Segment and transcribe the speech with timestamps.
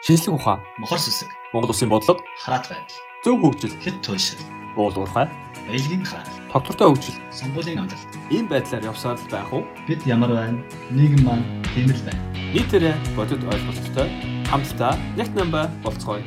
[0.00, 4.40] шинжлэх ухаан, мохор сүсэг, Монгол Улсын бодлого, хараат байдал, зөв хөгжил, хэд туйлшил,
[4.76, 5.28] уул уурхай,
[5.68, 8.16] баялагын хараал, тогтвортой хөгжил сонгуулийн амлалт.
[8.32, 9.68] ийм байдлаар явсаар л байх уу?
[9.86, 10.64] Бид ямар байна?
[10.88, 11.44] Нийгэм маань
[11.76, 12.22] тэмэл байна.
[12.56, 14.08] Нийтээрээ бодит ойлголттой
[14.48, 16.24] хамтдаа яг намба болцгоё.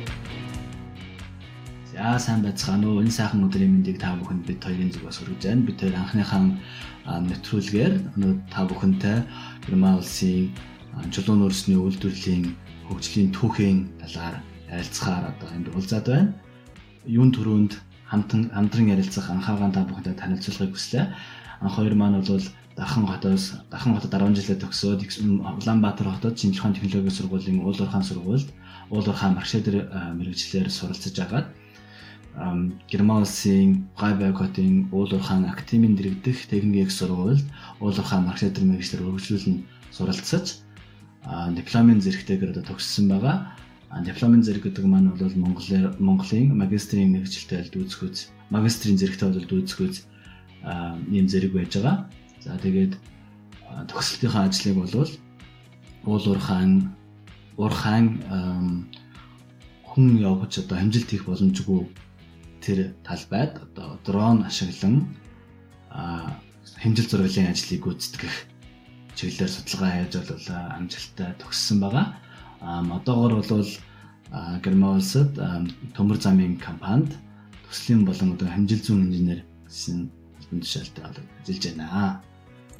[1.90, 3.02] За сайн байцгаана уу?
[3.02, 5.66] Энэ сайхан өдрийн мэндийг та бүхэнд бид хоёрын зүгээс хүргэж байна.
[5.66, 6.42] Бид хоёр анхныхаа
[7.26, 9.18] нэвтрүүлгээр өнөө та бүхэнтэй
[9.66, 10.54] Герман улсын
[11.10, 12.54] чулуун нөөцний үйлдвэрлэлийн
[12.88, 14.36] хөгжлийн түүхийн талаар
[14.70, 16.34] ярилцахаар одоо энд уулзаад байна.
[17.06, 17.72] Юун төрөнд
[18.10, 21.04] хамтан хамтран ярилцах анхаагаан та бүхэнтэй танилцуулахыг хүслээ.
[21.60, 22.44] Анх хоёр маань бол
[22.76, 25.00] Дархан хотоос Дархан хотод 10 жилээ төгсөөд
[25.62, 28.50] Улаанбаатар хотод ухааны технологийн сургуулийн уул уурхаан сургуульд
[28.90, 29.86] уул уурхаан маркшедер
[30.18, 31.46] мэрэгчлэр суралцж агаад
[32.90, 37.46] Герман улсын Фрайберг хотын уул уурхаан академийн дэргэдэх техникийн сургуульд
[37.78, 39.56] уул уурхаан маркшедер мэрэгчлэр үргэлжлүүлэн
[39.94, 40.63] суралцаж
[41.24, 43.56] дипломын зэрэгтэйгээр одоо төгссөн байгаа.
[44.04, 49.96] Дипломын зэрэг гэдэг маань бол Монголын Монголын магистрийн мэрэгчлэлтэй дүүцгүүц магистрийн зэрэгтэй бол дүүцгүүц
[51.14, 51.96] ийм зэрэг байж байгаа.
[52.44, 52.98] За тэгээд
[53.88, 54.94] төгсөлтийнхаа ажлыг бол
[56.04, 56.92] уул уурхаан
[57.56, 58.06] уурхаан
[59.88, 61.86] хүн явж одоо хамжилт хийх боломжгүй
[62.60, 65.14] тэр талбайд одоо дрон ашиглан
[66.82, 68.53] хэмжил зурглалын ажлыг гүйцэтгэх
[69.16, 70.46] чиглэлээр судалгаа хийж бол
[70.78, 72.06] амжилттай төгссөн байгаа.
[72.62, 73.70] Одоогор бол
[74.64, 75.38] Герман улсад
[75.94, 77.14] төмөр замын компанид
[77.68, 80.10] төслийн болон одоо хамжил зүүн инженер гэсэн
[80.50, 82.22] тушаалтай ажиллаж байна.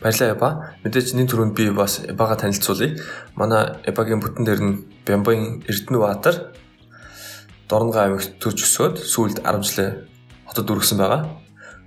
[0.02, 0.48] Баярлалаа Эба.
[0.82, 2.98] Мэдээж энэ түрүүнд би бас Эбага танилцуулъя.
[3.38, 4.74] Манай Эбагийн бүтэн дээр нь
[5.06, 6.54] Бямбын Эрдэнэ Баатар
[7.68, 9.90] Дорногоо аймагт төрж өсөөд сүүлд 10 жилээ
[10.50, 11.22] хотод үргэсэн байгаа.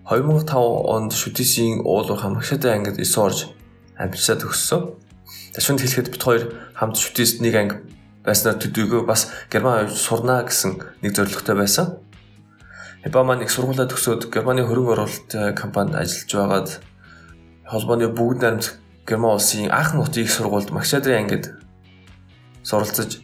[0.09, 0.55] 2005
[0.95, 3.51] онд Шүтисийн уулуурхаа Магшатай ангид 9 орж
[3.97, 4.95] амжилттай төгссөн.
[5.53, 7.77] Ташунд хэлэхэд бит хоёр хамт Шүтист нэг анги
[8.27, 11.97] байснаар төдийгөө бас Герман авч сурнаа гэсэн нэг зорилготой байсан.
[13.07, 16.69] Эба маань их сургуулаа төгсөөд Германы хөрөнгө оруулалт компанид ажиллаж байгаад
[17.63, 18.75] холбооны бүгд найрамдах
[19.07, 21.55] Герман улсын анх нутгийн их сургуульд Магшадрын ангид
[22.67, 23.23] суралцаж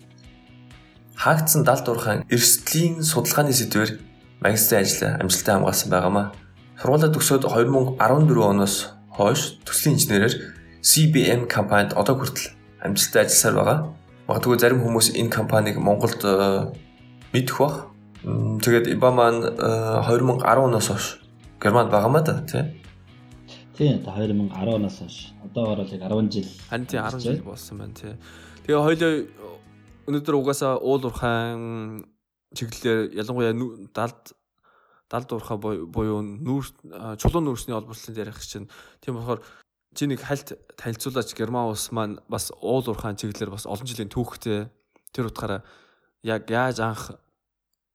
[1.19, 3.99] хаагдсан далд уурхайн эрсдлийн судалгааны сэдвээр
[4.39, 6.31] магистрийн ажил амжилттай хамгаалсан байгаамаа.
[6.79, 8.75] Сургуулаа төгсөөд 2014 оноос
[9.11, 12.51] хойш төслийн инженерээр CBM компанид одоо хүртэл
[12.83, 13.77] амжилттай ажилласаар байгаа.
[14.27, 16.19] Магадгүй зарим хүмүүс энэ компанийг Монголд
[17.31, 17.87] мэдэх бах.
[18.23, 21.05] Тэгээд Иба маань 2010 оноос хойш
[21.63, 22.67] Германд байгаамаа да тий.
[23.79, 25.31] Тийм одоо 2010 оноос хойш.
[25.47, 26.51] Одоогоор л яг 10 жил.
[26.67, 28.13] Харин тийм 10 жил болсон байна тий.
[28.67, 29.11] Тэгээ хоёлоо
[30.11, 32.03] өнөөдөр угаасаа уул уурхайн
[32.59, 33.55] чиглэлээр ялангуяа
[33.95, 34.35] далд
[35.07, 36.65] далд уурхай буюу нүүр
[37.21, 38.67] чулуун нүүрсний олборлолын ярих чинь
[38.99, 39.39] тийм болохоор
[39.93, 44.67] чи нэг хальт танилцуулаач Герман улс маань бас уул уурхайн чиглэлээр бас олон жилийн түүхтэй
[45.13, 45.61] тэр утгаараа
[46.23, 47.03] яг яаж анх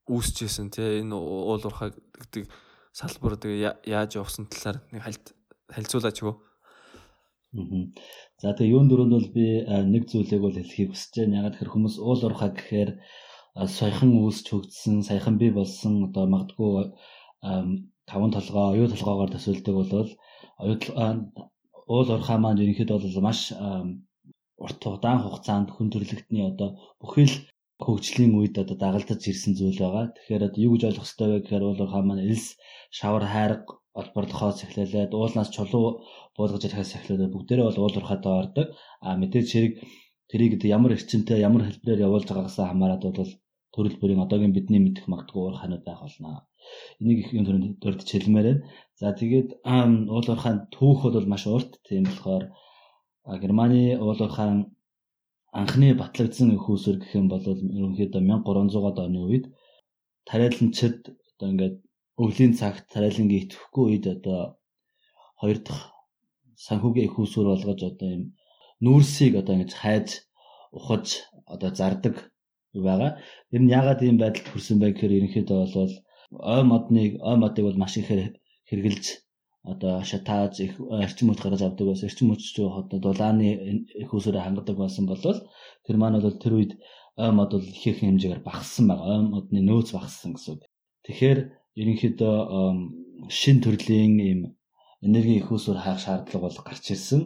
[0.09, 2.48] үүсчихсэн те энэ уул уурхай гэдэг
[2.94, 5.34] салбар тэгээ яаж явсан талаар нэг хальт
[5.69, 6.41] танилцуулаач гоо.
[8.41, 11.38] За тэгээ юун дөрөнд бол би нэг зүйлийг бол хэлхийг хүсэж байна.
[11.41, 12.91] Ягаад гэхээр хүмүүс уул уурхай гэхээр
[13.66, 16.94] саяхан үүсч хөгжсөн, саяхан бий болсон одоо магадгүй
[18.09, 19.91] таван толгой, оюу толгоогоор төсөөлдөг бол
[20.62, 20.76] оюу
[21.93, 23.41] уул уурхай маань ерөнхийдөө бол маш
[24.65, 26.69] урт удаан хугацаанд хүн төрлөختний одоо
[27.00, 27.34] бүхэл
[27.84, 30.04] хөгжлийн үед одоо дагалдаж ирсэн зүйл байгаа.
[30.15, 32.47] Тэгэхээр одоо юу гэж ойлгох хэрэгтэй вэ гэхээр уул уурхай маань элс,
[32.98, 35.87] шавар хайрга олборлохоос эхлээд уулнаас чулуу
[36.37, 38.66] буулгаж ирэхээс эхлээд бүгдээрээ бол уул уурхайтай ордог.
[39.06, 39.75] А мэдээж хэрэг
[40.31, 43.32] тэрийг ямар эрчимтэй ямар хэлбэрээр явуулж байгаагаас хамаарат бол
[43.75, 46.47] төрөл бүрийн одоогийн бидний мэдэх магадгүй уурхайнууд байх болно.
[47.00, 48.65] Энийг их юм төрөнд дөрөвдөж хэлмээр байна.
[49.00, 51.78] За тэгээд уул уурхайн түүх бол маш урт.
[51.86, 52.44] Тийм болохоор
[53.42, 54.59] Германы уул уурхайн
[55.60, 59.44] анхны батлагдсан усүр гэх юм бол ерөнхийдөө 1300-аад оны үед
[60.28, 60.98] тариаланчид
[61.31, 61.76] одоо ингээд
[62.22, 64.41] өвлийн цагт тариалангийн итгэхгүй үед одоо
[65.41, 65.84] хоёр дахь
[66.66, 68.25] санхүүгийн усүр болгож одоо юм
[68.84, 70.09] нүүрсийг одоо ингэж хайж
[70.78, 71.06] ухаж
[71.54, 72.16] одоо зардаг
[72.75, 73.12] байгаа.
[73.51, 75.94] Тэр нь яагаад ийм байдалд хүрсэн бэ гэхээр ерөнхийдөө бол
[76.54, 78.34] ой модныг ой модыг бол маш ихээр
[78.68, 79.04] хэрглэж
[79.72, 80.74] одоо шатааж их
[81.04, 82.09] эрчим хүч гаргаж авдаг байсан.
[82.09, 82.44] Эрчим хүч
[82.80, 83.48] одоо дулааны
[84.03, 85.20] их усүрэ хангадаг байсан бол
[85.84, 86.72] тэр маань бол тэр үед
[87.16, 89.09] ой мод бол их их хэмжээгээр багассан байгаа.
[89.18, 90.62] Ой модны нөөц багассан гэсэн үг.
[91.04, 91.38] Тэгэхээр
[91.80, 92.36] ерөнхийдөө
[93.41, 94.41] шин төрлийн ийм
[95.06, 97.20] энерги их усүр хаах шаардлага бол гарч ирсэн.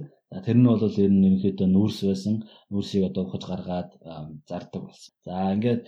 [0.44, 2.34] Тэр нь бол ер нь ерөнхийдөө нүүрс байсан.
[2.72, 3.90] Нүүрсийг одоо ухаж гаргаад
[4.48, 5.12] зардаг болсон.
[5.24, 5.80] За ингээд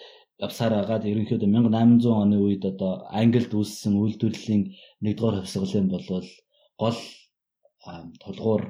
[0.42, 4.62] явсаар агаад ерөнхийдөө 1800 оны үед одоо Англид үүссэн үйлдвэрлэлийн
[5.04, 6.06] нэгдүгээр хувьсгалын бол
[6.82, 6.98] гол
[8.22, 8.62] тулгуур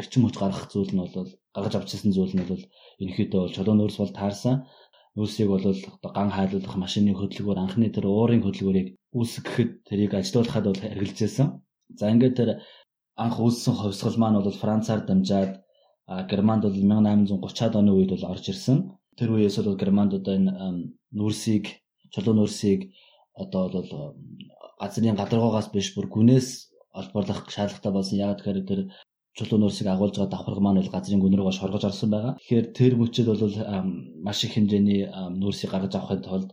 [0.00, 2.62] эрчим хүч гаргах зүйл нь бол гаргаж авчихсан зүйл нь бол
[3.02, 4.56] ерөнхийдөө чулуун нөөц бол таарсан.
[5.16, 10.80] нүүрсийг бол одоо ган хайлуулах машины хөдөлгөөр анхны тэр уурын хөдөлгөөрийг үүсгэхэд тэрийг ажилуулахад бол
[10.82, 11.48] хэрэгжилжсэн.
[11.98, 12.50] За ингээд тэр
[13.24, 15.52] анх үүссэн хувьсгал маань бол Францаар дамжаад
[16.30, 18.78] Германд бол 1830-аад оны үед бол орж ирсэн.
[19.18, 20.52] Тэр үеэс бол Германд одоо энэ
[21.12, 21.64] нүүрсийг,
[22.12, 22.90] чулуу нүүрсийг
[23.36, 23.90] одоо бол
[24.80, 26.48] газрын гадаргуугаас биш бүр гүнээс
[27.00, 28.18] олборлох шаардлагатай болсон.
[28.18, 28.80] Яг тэгэхээр тэр
[29.36, 32.36] чулуу нуурсыг агуулж байгаа давхарга маань бол газрын гүн рүүгээ шоргож орсон байгаа.
[32.36, 33.42] Тэгэхээр тэр мөчөд бол
[34.26, 35.00] маш их хэмжээний
[35.40, 36.50] нуурсыг гаргаж авахын тулд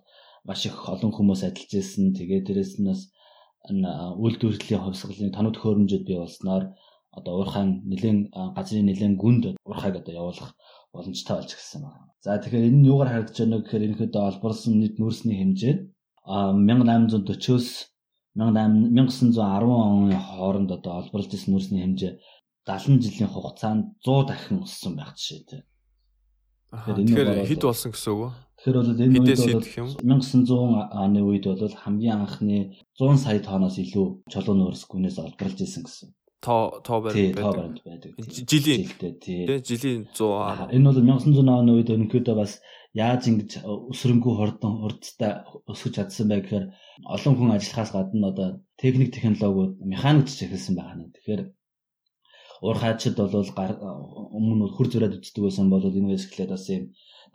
[0.47, 2.15] маш их олон хүмүүс ажиллаж ирсэн.
[2.15, 3.01] Тэгээд дээрэс нь бас
[4.23, 6.63] үйлдвэрлэлийн хувьсгалын тоног төхөөрөмжөд бий болсноор
[7.11, 8.17] одоо уурхайн нэгэн
[8.55, 10.55] газрын нэгэн гүнд уурхайг одоо явуулах
[10.93, 12.09] боломжтой болж ирсэн байна.
[12.23, 15.75] За тэгэхээр энэ нь юугаар харагдаж байна вэ гэхээр ерөнхийдөө олборлсон нийт нүүрсний хэмжээ
[16.29, 17.67] 1840-оос
[18.35, 19.39] 1910
[19.69, 22.13] оны хооронд одоо олборлж ирсэн нүүрсний хэмжээ
[22.67, 25.63] 70 жилийн хугацаанд 100 дахин өссөн байх жишээ тийм.
[26.69, 28.29] Тэгэхээр хэд болсон гэсэн үг вэ?
[28.61, 32.57] Тэгэхээр бол энэ үед бол 1900 оны үед бол хамгийн анхны
[32.93, 36.09] 100 сая тонноос илүү чулуу нуурс гүнээс олборлж ирсэн гэсэн
[36.45, 38.11] тоо тоо баримт байдаг.
[38.51, 38.83] Жилийн
[39.23, 42.61] тий жилийн 100 энэ бол 1900 оны үед өнөөдөө бас
[42.95, 43.51] яаж ингэж
[43.91, 45.31] өсрөнгөө хурдан хурдтай
[45.71, 46.65] өсгөж чадсан бай гэхээр
[47.15, 48.47] олон хүн ажиллахаас гадна одоо
[48.81, 51.11] техник технологиуд механикч эхэлсэн байна.
[51.13, 51.41] Тэгэхээр
[52.65, 53.35] уурхайчд бол
[54.37, 56.83] өмнө хүр зураад үздэг байсан бол энэ хэсгэлээд бас юм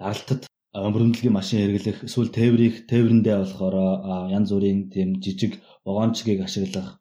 [0.00, 0.42] даралтад
[0.74, 3.76] мөрөмдлөгийн машин хэрэглэх эсвэл тээврийг тээврэндээ болохоор
[4.36, 5.52] янз бүрийн тийм жижиг
[5.86, 6.98] вагончгийг ашиглах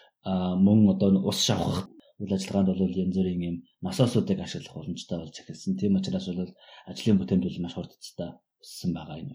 [0.65, 1.89] мөн одоо ус шавхах
[2.23, 5.75] үйл ажиллагаанд бол янз бүрийн юм насоосуудыг ашиглах боломжтой болж эхэлсэн.
[5.75, 6.51] Тийм учраас бол
[6.87, 8.31] ажлын бүтээмж бол маш хурдцтай
[8.63, 9.29] өссөн байгаа юм.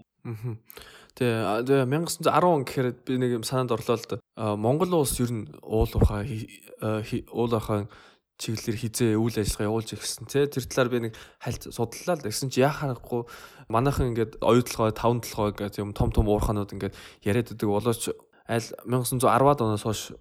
[1.19, 4.17] Тэгээ 1910 он гэхээр би нэг юм санаанд орлоо л да.
[4.57, 7.93] Монгол улс ер нь уул ухаа уул ухаан
[8.39, 12.55] чиглэлээр хизээ үйл ажиллагаа явуулж ирсэн тий тэр талаар би нэг хальт судлаа л гэсэн
[12.55, 13.27] чи яхахгүй
[13.67, 16.95] манайхан ингээд оюутлогоо таван толгоо ингээд юм том том уурханууд ингээд
[17.27, 18.03] яриад байдаг болооч
[18.47, 20.15] аль 1910-аад оноос хойш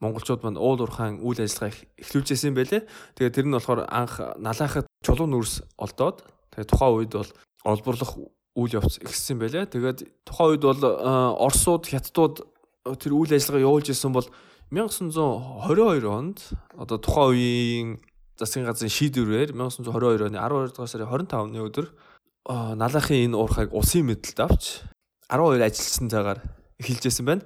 [0.00, 2.84] монголчууд манд уул уурхайн үйл ажиллагаа эхлүүлж ирсэн байлээ.
[3.16, 7.30] Тэгээд тэр нь болохоор анх налаахад чулуу нүрс олдоод тэгээд тухайн үед бол
[7.64, 8.12] олборлох
[8.56, 9.72] үйл явц ихссэн байлээ.
[9.72, 9.98] Тэгээд
[10.28, 12.44] тухайн үед бол Оросууд, Хятадууд
[13.00, 14.28] тэр үйл ажиллагаа явуулж ирсэн бол
[14.68, 16.38] 1922 онд
[16.76, 17.88] одоо тухайн үеийн
[18.36, 21.86] засгийн газрын шийдвэрээр 1922 оны 12 дугаар сарын 25-ны өдөр
[22.76, 24.64] налаахын энэ уурхайг улсын мэдэлд авч
[25.32, 26.40] 12 ажилчсан цагаар
[26.78, 27.44] эхэлжсэн байна.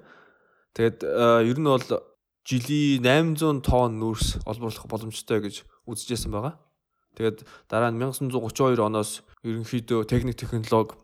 [0.74, 1.04] Тэгээд
[1.46, 1.86] ер нь бол
[2.46, 3.04] жилийн
[3.36, 6.56] 800 тонн нүүрс олборлох боломжтой гэж үзэжсэн байгаа.
[7.16, 10.96] Тэгээд дараа нь 1932 оноос ерөнхийдөө техник технологи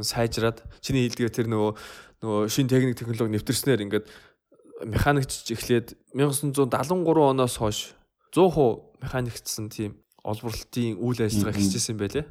[0.00, 1.72] сайжраад чиний хэлдгээр тэр нөгөө
[2.24, 4.06] нөгөө шин техник технологи нэвтэрснээр ингээд
[4.88, 6.68] механикч эхлээд 1973
[7.28, 7.92] оноос хойш
[8.32, 12.26] 100% механикчсан тийм олборлолтын үйл ажиллагаа эхэлжсэн байлээ.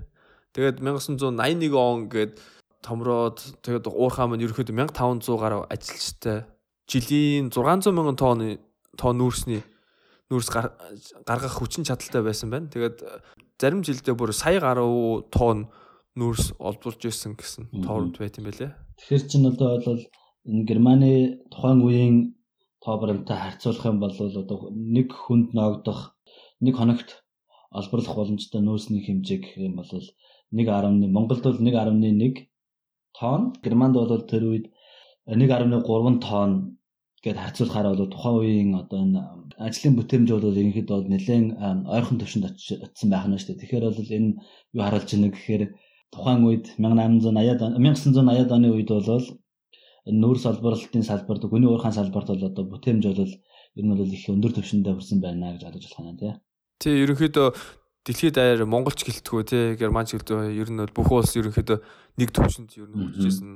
[0.56, 2.34] Тэгээд 1981 он гээд
[2.82, 6.50] томроод тэгээд уурхаа маань ерөөхдөө 1500 гаруй ажилчтай
[6.92, 8.60] жилийн 600 мянган тонны
[9.00, 9.64] тонн нүүрсний
[10.28, 12.68] нүүрс гаргах хүчин чадалтай байсан байна.
[12.68, 13.00] Тэгээд
[13.56, 15.72] зарим жилдээ бүр сая гаруй тонн
[16.20, 18.76] нүүрс олбуулж ирсэн гэсэн тоорд байт юм байлээ.
[19.00, 20.04] Тэгэхээр чинь одоо бол
[20.52, 21.12] энэ Германы
[21.48, 22.18] тухайн үеийн
[22.84, 26.20] тоо баримттай харьцуулах юм бол одоо нэг хүнд ногдох
[26.60, 27.24] нэг хоногт
[27.72, 32.52] олборлох боломжтой нөөцний хэмжээ гэх юм бол 1.1 Монголд бол 1.1
[33.16, 34.66] тонн Германд бол тэр үед
[35.32, 36.81] 1.3 тонн
[37.22, 39.22] гээд харьцуулахаар бол тухайн үеийн одоо энэ
[39.62, 41.48] ажлын бүтээмж бол ерөнхийдөө бол нэлээд
[41.96, 43.62] ойрхон төвшөнд очсон байх нь шүү дээ.
[43.62, 44.30] Тэгэхээр бол энэ
[44.74, 45.64] юу харуулж байна гэхээр
[46.10, 49.26] тухайн үед 1880-ад 1980-ад оны үед бол
[50.10, 53.34] энэ нүүрс олборлолтын салбарт гүний уурхайн салбарт бол одоо бүтээмж бол
[53.78, 56.34] ер нь бол их өндөр түвшиндээ хүрсэн байна гэж бодож болох юм тий.
[56.82, 57.48] Тий ерөнхийдөө
[58.02, 61.78] дэлхийд даяар монголч гэлтгүү тий германч гэлтгүү ер нь бол бүх улс ерөнхийдөө
[62.18, 63.50] нэг түвшинд ер нь хүрчээсэн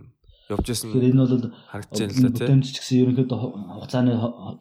[0.54, 0.90] явж исэн.
[0.92, 2.46] Тэгэхээр энэ бол харагдаж байна л да тийм.
[2.46, 4.14] Бүтэмж ч гэсэн ерөнхийдөө хугацааны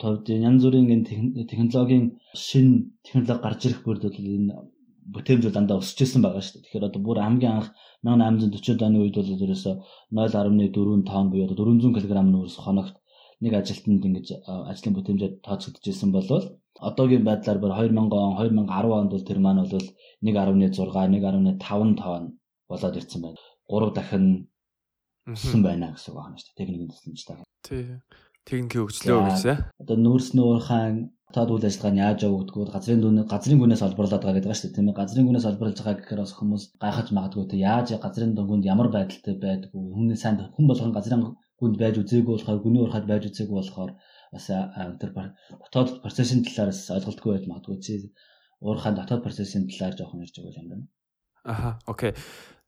[0.02, 1.04] товд янз бүрийн
[1.50, 2.68] технологийн шин
[3.04, 4.54] технологи гарч ирэх бүрд бол энэ
[5.14, 6.64] бүтэмж дандаа өсөж исэн байгаа шүү дээ.
[6.64, 7.68] Тэгэхээр одоо бүр хамгийн анх
[8.04, 9.72] 1840 оны үед бол ерөөсө
[10.16, 12.96] 0.4 тонн буюу 400 кг нүүрс хоногт
[13.44, 14.26] нэг ажилтнанд ингэж
[14.70, 16.44] ажлын бүтэмжээр тооцогдож исэн болвол
[16.88, 19.86] одоогийн байдлаар бүр 2000 он 2010 онд бол тэр маань бол
[20.24, 22.24] 1.6 1.5 тонн
[22.70, 23.40] болоод ирсэн байна.
[23.68, 24.24] 3 дахин
[25.32, 26.58] өссөн байна гэсэн үг байна шүү дээ.
[26.60, 27.36] Техникийн тусламжтай.
[27.64, 27.84] Тий.
[28.44, 29.56] Техникийн хөгжлөө гэсэн.
[29.80, 30.94] Одоо нүүрс нуурхаан
[31.34, 32.72] таад үйл ажиллагаа нь яаж явагддаг вэ?
[32.76, 34.76] Газрын дүн газрын гүнээс олборлоод байгаа гэдэг шүү дээ.
[34.76, 34.98] Тийм ээ.
[35.00, 39.34] Газрын гүнээс олборлож байгаа гэхээр бас хүмүүс гайхаж магадгүй те яаж газрын дүнгүнд ямар байдалтай
[39.40, 39.80] байдг вэ?
[39.96, 41.22] Хүний сайн хүн болгон газрын
[41.58, 43.90] гүнд байж үзээгүй болохоор гүний уурхад байж үзээгүй болохоор
[44.34, 44.46] бас
[45.00, 47.94] тэр дотоод процессын талаараас ойлголтгүй байж магадгүй чи
[48.60, 50.86] уурхаан дотоод процессын талаар жоохон ярьж байгаа юм байна.
[51.44, 52.12] Аха, окей.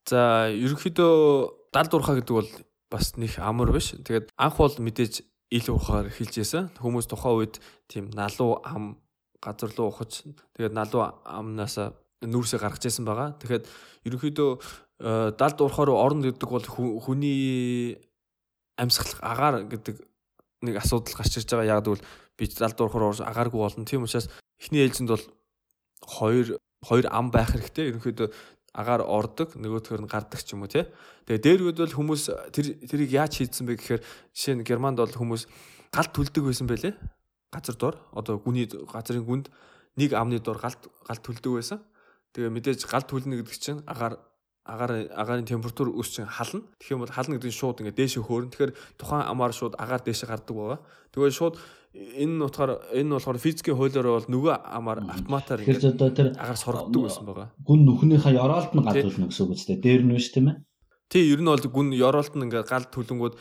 [0.07, 2.51] За, ерөнхийдөө далд урхаа гэдэг бол
[2.89, 3.93] бас нэг амар биш.
[3.93, 5.21] Тэгээд анх бол мэдээж
[5.53, 6.73] ил ухаар эхэлж байсан.
[6.81, 7.55] Хүмүүс тухайн үед
[7.85, 8.97] тийм налуу ам
[9.45, 10.25] газар руу ухаж
[10.57, 11.77] тэгээд налуу амнаас
[12.25, 13.37] нүүрсээ гаргаж байсан байгаа.
[13.37, 13.65] Тэгэхээр
[14.09, 16.65] ерөнхийдөө э, далд урхаар орно гэдэг бол
[17.05, 18.01] хүний
[18.81, 20.01] амьсгалах агаар гэдэг
[20.65, 21.77] нэг асуудал гарч ирж байгаа.
[21.77, 22.05] Яг гэвэл
[22.41, 23.85] би далд урхаар агааргүй болно.
[23.85, 25.25] Тийм учраас эхний ээлжинд бол
[26.01, 27.93] хоёр хоёр ам байх хэрэгтэй.
[27.93, 28.33] Ерөнхийдөө
[28.77, 30.85] агаар ордог, нөгөөдхөр нь гардаг ч юм уу тий.
[31.25, 31.41] Тэгээ
[31.73, 34.03] дээрүүд бол хүмүүс тэр тэрийг яаж хийдсэн бэ гэхээр
[34.37, 35.49] жишээ нь Германд бол хүмүүс
[35.89, 36.93] галт түлдэг байсан байлээ.
[37.49, 39.49] Газар дор одоо гүний газрын гүнд
[39.97, 41.81] нэг амны дор галт галт түлдэг байсан.
[42.37, 44.21] Тэгээ мэдээж галт түлнэ гэдэг чинь агаар
[44.67, 46.67] агаар агаарын температур өс чинь хална.
[46.77, 48.51] Тэгэх юм бол хална гэдэг нь шууд ингээд дээшээ хөөрнө.
[48.53, 50.81] Тэгэхээр тухайн амаар шууд агаар дээшээ гардаг байгаа.
[51.15, 51.55] Тэгээд шууд
[51.97, 57.49] энэ утгаар энэ болохоор физикийн хуулиар бол нөгөө амаар автоматар ингээд агаар соргодог байсан байгаа.
[57.65, 59.77] Гүн нүхнийхээ ёроолт нь гадуулна гэсэн үг үстэй.
[59.81, 60.57] Дээр нь биш тийм ээ.
[61.09, 63.35] Тий, ер нь бол гүн ёроолт нь ингээд гал түлэнгүүд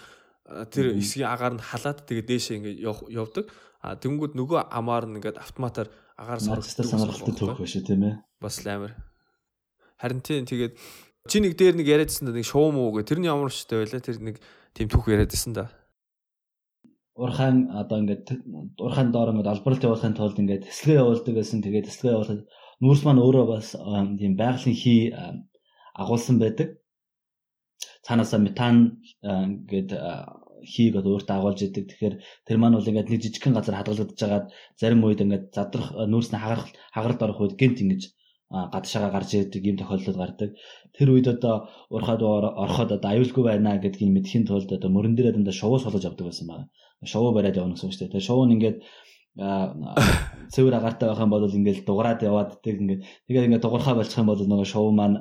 [0.71, 2.79] тэр эсгийн агаар нь халаад тэгээ дээшээ ингээд
[3.11, 3.45] явдаг.
[3.83, 6.85] А тэнгүүд нөгөө амаар нь ингээд автоматар агаар соргодог.
[6.87, 8.15] Сонирхолтой түүх биш тийм ээ.
[8.39, 8.95] Бас амар.
[9.99, 10.79] Харин тийм тэгээд
[11.25, 14.21] Чи нэг дээр нэг яриадсан да нэг шуу муу гэ тэрний ямар штэй байлаа тэр
[14.21, 14.37] нэг
[14.77, 15.73] тийм түүх яриадсан да.
[17.15, 18.27] Урхан одоо ингээд
[18.85, 22.43] урхан доор ингээд албаралт явуулахын тулд ингээд тэсгээ явуулдаг гэсэн тэгээд тэсгээ явуулахад
[22.83, 23.67] нүүрс маань өөрөө бас
[24.19, 25.01] тийм байгалийн хий
[25.95, 26.67] агуулсан байдаг.
[28.05, 28.75] Цаанаасаа метан
[29.23, 29.89] ингээд
[30.73, 31.85] хийг одоо өөртөө агуулж идэг.
[31.87, 32.15] Тэгэхээр
[32.47, 34.47] тэр маань бол ингээд нэг жижигхэн газар хадгалагдаж байгаад
[34.81, 38.01] зарим үед ингээд задрах нүүрсний хагарах хагаралд орох үед гинт ингэж
[38.51, 40.49] гадшаага гарч ирдэг юм тохиолдол гардаг.
[40.93, 45.53] Тэр үед одоо урахад ороход одоо аюулгүй байна гэдгийг мэдхийн тулд одоо мөрөн дээр дандаа
[45.53, 46.69] шувуу сулж авдаг байсан байна.
[47.03, 48.13] Шувуу бариад явна гэсэн үг шүү дээ.
[48.13, 48.77] Тэгээ шувуу нь ингээд
[50.53, 54.29] цэвэр агаартай байх юм бол ингээд дуграад яваад тэг ингээд тэгээд ингээд дугуурхаа болчих юм
[54.29, 55.17] бол нөгөө шувуу маань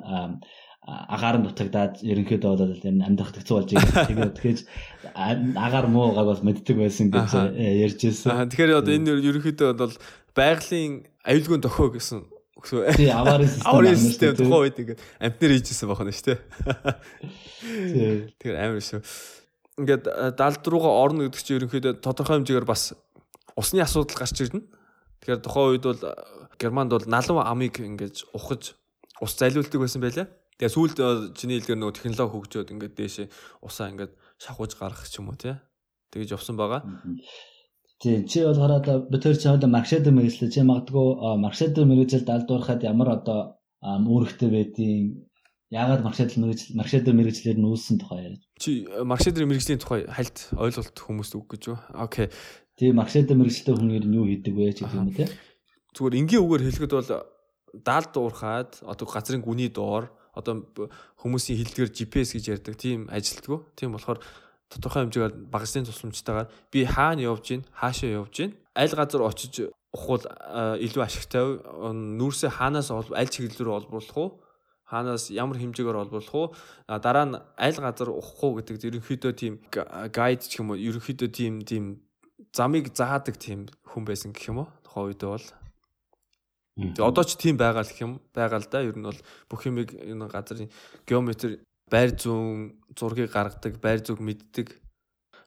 [0.85, 4.05] агаар нь дутагдаад ерөнхийдөө бол энэ амьдрах тэгцүү болж байгаа.
[4.05, 4.59] Тэгээд тэгэхээр
[5.57, 8.53] агаар муу байгааг бас мэддэг байсан гэж ярьж ирсэн.
[8.53, 9.93] Тэгэхээр одоо энэ ерөнхийдөө бол
[10.37, 12.34] байгалийн аюулгүй дохио гэсэн
[12.65, 12.97] Өгсөө.
[12.97, 13.69] Тий, аварын систем.
[13.69, 16.39] Аварын систем тухайн үед ингээд амтнэр хийжсэн байна шүү дээ.
[17.93, 18.11] Тий.
[18.41, 19.01] Тэгэхээр амар шүү.
[19.85, 22.97] Ингээд далд руугаа орно гэдэг чинь ерөнхийдөө тодорхой хэмжээгээр бас
[23.53, 24.65] усны асуудал гарч ирнэ.
[25.21, 26.01] Тэгэхээр тухайн үед бол
[26.57, 28.73] Германд бол налуу амыг ингээд ухаж
[29.21, 30.27] ус залиулдаг байсан байлаа.
[30.57, 30.97] Тэгээ сүүлд
[31.35, 33.27] чиний хэлдгээр нөгөө технологи хөгжөөд ингээд дээшээ
[33.61, 35.59] усаа ингээд шахууж гаргах ч юм уу тий.
[36.15, 36.81] Тэгэж явсан байгаа.
[37.99, 42.83] Тий, чи болохоор одоо би тэр чи одоо маркшедер мэрэгчлээ чи магадгүй маркшедер мэрэгжил далдуурахад
[42.83, 45.23] ямар одоо үүрэгтэй байдیں۔
[45.71, 48.43] Яагаад маркшедер мэрэгжил маркшедер мэрэгчлэр нь үүссэн тухай яриад.
[48.59, 51.79] Чи маркшедер мэрэгжлийн тухай хальт ойлголт хүмүүст үг гэж юу?
[51.95, 52.27] Окей.
[52.75, 55.31] Тий, маркшедер мэрэгчлээ хүн ер нь юу хийдэг вэ гэх юм те.
[55.95, 57.11] Зүгээр энгийн үгээр хэлэхэд бол
[57.79, 60.67] даалд уурхаад одоо газрын гүний доор одоо
[61.23, 63.71] хүмүүсийн хилдгээр GPS гэж ярьдаг тийм ажилтгөө.
[63.79, 64.19] Тийм болохоор
[64.75, 70.23] тодорхой хэмжээгээр багцны тусламжтайгаар би хаана явж гин хаашаа явж гин аль газар очиж ухвал
[70.83, 71.43] илүү ашигтай
[72.19, 74.29] нүүрсээ хаанаас аль чиглэл рүү олборлох уу?
[74.85, 76.47] Хаанаас ямар хэмжээгээр олборлох уу?
[76.99, 79.53] Дараа нь аль газар ухах уу гэдэг ерөнхийдөө тийм
[80.11, 80.77] гайд ч юм уу?
[80.77, 82.03] Ерөнхийдөө тийм тийм
[82.51, 84.69] замыг заадаг тийм хүн байсан гэх юм уу?
[84.83, 85.47] Тухайн үедээ бол.
[86.75, 89.61] Тэгээ одоо ч тийм байгаа л гэх юм байгаа л да ер нь бол бүх
[89.63, 90.67] юмыг энэ газрын
[91.07, 94.73] геометр байр зүүн зургийг гаргадаг, байр зүг мэддэг,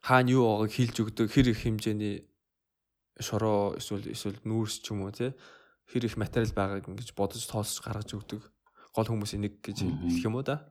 [0.03, 2.17] хаана юу байгааг хэлж өгдөг, хэр их хэмжээний
[3.19, 5.35] шороо эсвэл эсвэл нүүрс ч юм уу тий?
[5.91, 8.43] Хэр их материал байгааг ингэж бодож тоосч гаргаж өгдөг.
[8.95, 10.63] Гол хүмүүсийн нэг гэж хэлэх юм уу да.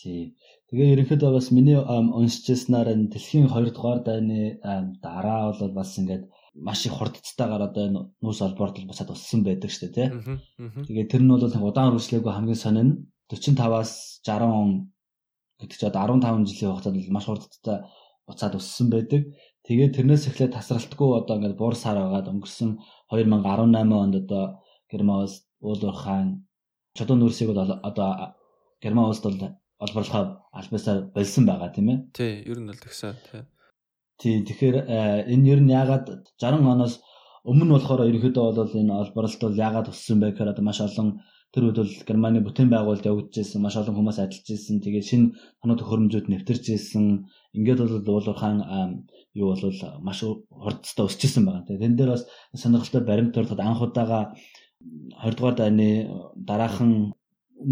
[0.00, 0.32] Тий.
[0.72, 4.56] Тэгээ ерөнхийдөө бас миний уншижсанаар энэ дэлхийн 2 дугаар дайны
[5.04, 6.24] дараа бол бас ингээд
[6.56, 10.08] маш их хурдцтайгаар одоо энэ нүүрс алборт босаад уссан байдаг шүү дээ тий.
[10.88, 12.88] Тэгээ тэр нь бол удаан үргэлжлээгүй хамгийн сонин
[13.30, 14.92] 45-аас 60 он
[15.58, 17.78] гэдэг чинь одоо 15 жилийн хугацаанд маш хурдтай
[18.26, 19.22] буцаад өссөн байдаг.
[19.66, 22.70] Тэгээд тэрнээс эхлээд тасралтгүй одоо ингээд буур сар байгаад өнгөрсөн
[23.12, 24.44] 2018 онд одоо
[24.90, 26.48] Германс уулуур хаан
[26.96, 28.34] чодон нүрсийг бол одоо
[28.82, 29.38] Герман улсд бол
[29.84, 31.98] олборлохоо альбасаар болсон байгаа тийм ээ.
[32.18, 33.42] Тий, ер нь бол тэгсэн тий.
[34.20, 34.76] Тий, тэгэхээр
[35.32, 36.06] энэ ер нь яагаад
[36.40, 36.94] 60 оноос
[37.44, 41.08] өмнө болохоор ерөөхдөө бол энэ олборлолт бол яагаад өссөн бэ гэхээр одоо маш олон
[41.50, 44.78] Тэр үед бол Германы бүтээн байгуулалт явагдаж байсан, маш олон хүмүүс ажиллаж байсан.
[44.78, 45.26] Тэгээд шинэ
[45.58, 47.26] тоног төхөөрөмжүүд нэвтэрч байсан.
[47.58, 48.58] Ингээд бол уулуур хаан
[49.34, 49.62] юу бол
[50.06, 51.66] маш хурдтай өсөж исэн байгаа.
[51.66, 52.22] Тэн дээр бас
[52.54, 54.38] сонирхолтой баримт төрөлд анх удаага
[54.78, 55.88] 20 дугаар дайны
[56.38, 57.12] дараахан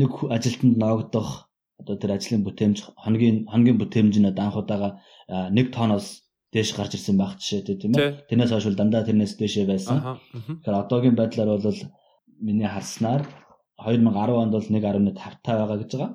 [0.01, 4.99] нэг ажилтнанд ноогдох одоо тэр ажлын бүтээмж хоногийн хоногийн бүтээмж нь анх удаага
[5.31, 8.27] 1 тоноос дээш гарч ирсэн байх жишээтэй тийм ээ.
[8.29, 10.19] Тэрнээс хойш дандаа тэрнээс дээшээ байсан.
[10.67, 11.81] Тэгэхээр одоогийн байдлаар бол
[12.41, 13.23] миний харснаар
[13.79, 16.11] 2010 онд бол 1.5 таа байгаа гэж байгаа.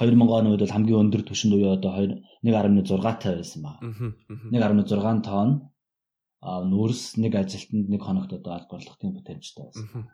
[0.00, 1.92] 2000 оны үед бол хамгийн өндөр түвшинд буюу одоо
[2.42, 3.76] 1.6 таа байсан баг.
[4.50, 5.50] 1.6 тонн
[6.42, 10.10] а нүүрс нэг ажилтнанд нэг хоногт одоо албарлах тийм потенцтэй байсан.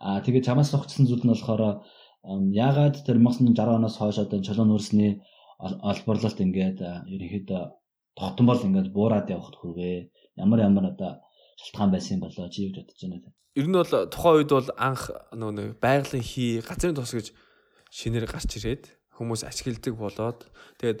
[0.00, 1.86] А тэгээд чамаас сохицсон зүйл нь болохоор
[2.22, 5.22] яагаад тэр 1960 оноос хойш одоо чулуун нүүрсний
[5.62, 6.78] албарлалт ингээд
[7.14, 7.62] ерөнхийдөө
[8.18, 10.10] тогтон бол ингээд буураад явахд хүрвээ.
[10.42, 11.22] Ямар ямар одоо
[11.62, 13.30] шалтгаан байсан болоо чи юу бодож байна вэ?
[13.54, 17.30] Ер нь бол тухайн үед бол анх нөгөө нэг байгалийн хий газрын тос гэж
[17.94, 20.40] шинээр гарч ирээд хүмүүс ашигладаг болоод
[20.80, 21.00] тэгээд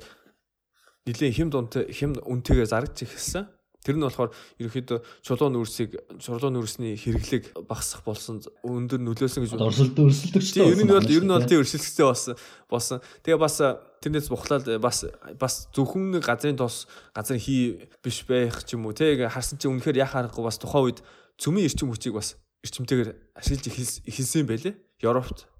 [1.08, 3.50] нэлийн хэм дунтай хэм үнтэйгээ зарж ихсэн.
[3.82, 4.30] Тэр нь болохоор
[4.62, 10.70] ерөөхдөө чулуун үрсийг чулуун үрсний хэрэглэг багасах болсон өндөр нөлөөсөн гэж өрсөлд өрсөлдөгчтэй.
[10.70, 12.34] Ер нь бол ер нь бол тийм өрсөлдөгчтэй болсон
[12.70, 12.98] болсон.
[13.26, 13.56] Тэгээ бас
[14.02, 19.26] тэрнээс бухлаад бас бас зөвхөн газрын тос газрын хий биш байх ч юм уу тэг
[19.26, 21.02] харсан чинь үнэхээр яхаа аргагүй бас тухайн үед
[21.42, 23.66] цөмийн эрчим хүчийг бас эрчимтэйгээр ашиглаж
[24.06, 24.74] эхэлсэн юм байлээ.
[25.02, 25.50] Европт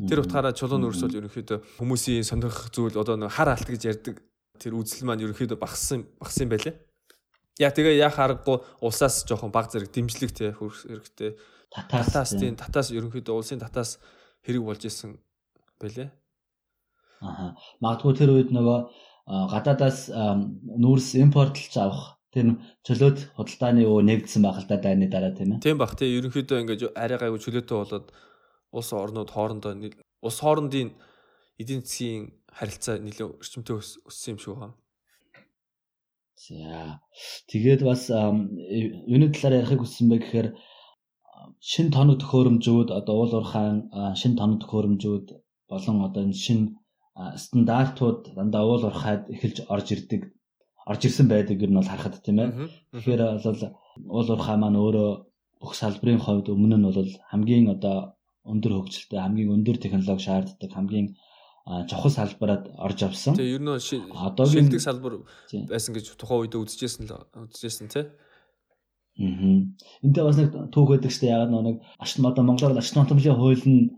[0.00, 4.24] Тэр утгаараа чулуун өрс бол ерөнхийдөө хүмүүсийн сонирхох зүйл одоо нэг хар алт гэж ярьдаг
[4.56, 6.74] тэр үзэл маань ерөнхийдөө багассан багассан байлээ.
[7.60, 11.36] Яа тэгээ яах аргагүй улсаас жоохон баг зэрэг дэмжлэг те хөрөх хэрэгтэй.
[11.72, 14.00] Татаас тийм татаас ерөнхийдөө улсын татаас
[14.44, 15.20] хэрэг болж исэн
[15.80, 16.08] байлээ.
[17.20, 17.56] Аа.
[17.84, 18.78] Магадгүй тэр үед нөгөө
[19.28, 22.56] гадаадаас нүүрс импортлж авах тэр
[22.88, 25.62] чөлөөт худалдааны өө нэгдсэн байх л да дайны дараа тийм ээ.
[25.62, 28.06] Тийм бах тий ерөнхийдөө ингээд арай гайгүй чөлөөтэй болоод
[28.72, 29.76] улс орнууд хоорондоо
[30.24, 30.96] улс хоорондын
[31.60, 33.76] эдийн засгийн харилцаа нэлээд өрчмөтэй
[34.08, 34.76] өссөн юм шиг байна.
[36.42, 37.00] За.
[37.50, 40.48] Тэгээд бас юуны талаар ярихыг хүссэн бэ гэхээр
[41.70, 43.76] шин тоног төхөөрөмжүүд одоо уул уурхайн
[44.20, 45.26] шин тоног төхөөрөмжүүд
[45.70, 46.60] болон одоо шин
[47.44, 50.22] стандартууд дандаа уул уурхайд эхэлж орж ирдэг
[50.90, 52.50] орж ирсэн байдаг юм бол харахад тийм ээ.
[52.90, 53.60] Тэгэхээр бол
[54.16, 55.10] уул уурхай маань өөрөө
[55.62, 57.96] бүх салбарын хувьд өмнө нь бол хамгийн одоо
[58.52, 61.06] өндөр хөгжилтэй хамгийн өндөр технологи шаарддаг хамгийн
[61.64, 63.38] чухал салбараад орж авсан.
[63.38, 65.14] Тэгээ ер нь одоогийн шилдэг салбар
[65.70, 68.06] байсан гэж тухайн үед үзэжсэн л үзэжсэн тий.
[69.22, 69.62] Аа.
[70.02, 71.38] Энтэй бас нэг түүх байдаг шүү дээ.
[71.38, 73.94] Яг нэг ашин одоо Монголоор ашин нотомлын хууль нь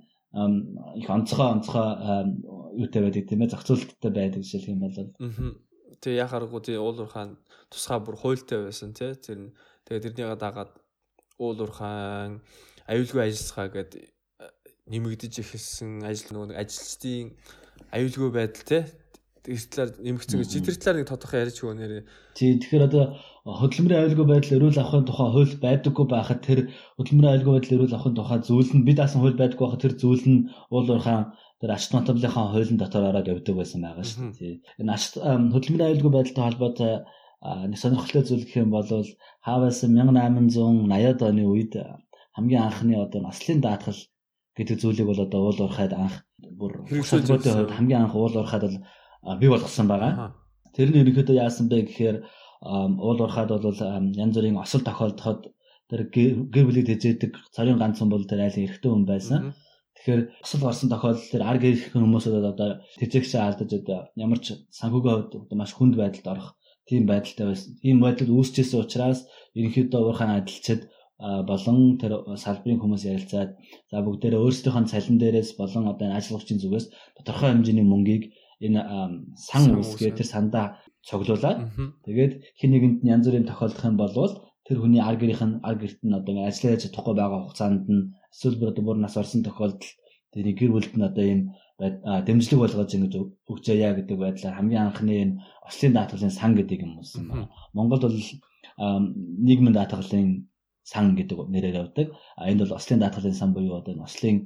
[1.01, 1.89] их онцгой онцгой
[2.77, 4.99] юутай байдаг тийм ээ зохицуулттай байдаг жишээлх юм бол.
[5.01, 5.57] Аа.
[6.05, 7.41] Тэгээ яг харахгүй тий уулуур хаан
[7.73, 9.17] тусгай бүр хуультай байсан тий.
[9.17, 9.57] Тэр
[9.89, 10.77] тэгээ тэрнийгээ дагаад
[11.41, 12.45] уулуур хаан
[12.85, 14.14] аюулгүй ажилласгаа гэдэг
[14.93, 17.33] нэмэгдэж эхэлсэн ажил нөгөө ажилчдын
[17.97, 18.79] аюулгүй байдал те
[19.45, 22.03] тэр талаар нэмэгдсэн гэж тэр талаар нэг тодорхой ярьж өгөө нэрээ.
[22.37, 23.05] Тийм тэгэхээр одоо
[23.45, 26.61] хөдөлмөрийн аюулгүй байдал эрүүл авахын тухай хууль байдаггүй байхад тэр
[26.97, 30.25] хөдөлмөрийн аюулгүй байдал эрүүл авахын тухай зүйл нь бид асан хууль байдаггүй байхад тэр зүйл
[30.33, 30.41] нь
[30.73, 31.25] уулуурхаан
[31.61, 34.55] тэр ач нотомлынхаа хуулийн дотор ороод явдаг байсан байгаа шүү дээ.
[34.81, 35.05] Энэ ач
[35.53, 36.93] хөдөлмөрийн аюулгүй байдалтай холбоотой
[37.45, 38.89] нэг сонирхолтой зүйл гэх юм бол
[39.45, 41.73] хааваас 1880-ад оны үед
[42.37, 44.01] хамгийн анхны одоо наслын даатгал
[44.57, 46.15] гэдэг зүйлийг бол одоо уул уурхайд анх
[46.59, 48.79] бүр хэрэгсэлбүүдийн хувьд хамгийн анх уул уурхайд бол
[49.41, 50.13] бий болгосон байгаа.
[50.75, 52.17] Тэр нь ерөнхийдөө яасан бэ гэхээр
[53.07, 53.67] уул уурхайд бол
[54.23, 55.41] янз бүрийн осол тохиолдоход
[55.91, 56.01] тэр
[56.55, 59.53] гэр бүлийг тэжээдэг царийн ганцхан бол тэр айлын эрэгтэй хүн байсан.
[59.95, 62.69] Тэгэхээр осол гарсан тохиолдолд тэр ар гэрх хүмүүсүүд одоо
[63.01, 64.47] тэжээгчээ алдаж одоо ямар ч
[64.79, 66.49] санхүүгийн хувьд одоо маш хүнд байдалд орох
[66.89, 67.71] тийм байдалтай байсан.
[67.89, 69.21] Ийм байдал үүсчээсэн учраас
[69.57, 70.83] ерөнхийдөө уурхайн адилчид
[71.19, 72.13] болон тэр
[72.45, 73.51] салбарын хүмүүс ярилцаад
[73.91, 78.25] за бүгдээрээ өөрсдийнхөө цалин дээрээс болон одоо ажиллагчийн зүгээс тодорхой хэмжээний мөнгийг
[78.67, 78.81] энэ
[79.39, 80.67] сан үсгээ тэр сандаа
[81.07, 81.59] цоглуулад
[82.07, 84.33] тэгээд хин нэгэнд нь янз бүрийн тохиолдох юм бол
[84.67, 88.59] тэр хүний ар гэрийнх нь ар гэрт нь одоо ажиллаж чадахгүй байгаа хугацаанд нь эсвэл
[88.59, 89.85] бүр нас орсон тохиолдолд
[90.33, 91.41] тэрний гэр бүлд нь одоо ийм
[91.79, 93.15] дэмжлэг болгож ингэж
[93.51, 97.51] өгчөөя гэдэг байдлаар хамгийн анхны энэ ослын даатгалын сан гэдэг юм ууссан байна.
[97.77, 98.19] Монголд бол
[99.47, 100.49] нийгмийн даатгалын
[100.85, 102.07] сан гэдэг нэрээр явдаг.
[102.37, 104.37] А энд бол ослын даатгалын сан буюу одоо ослын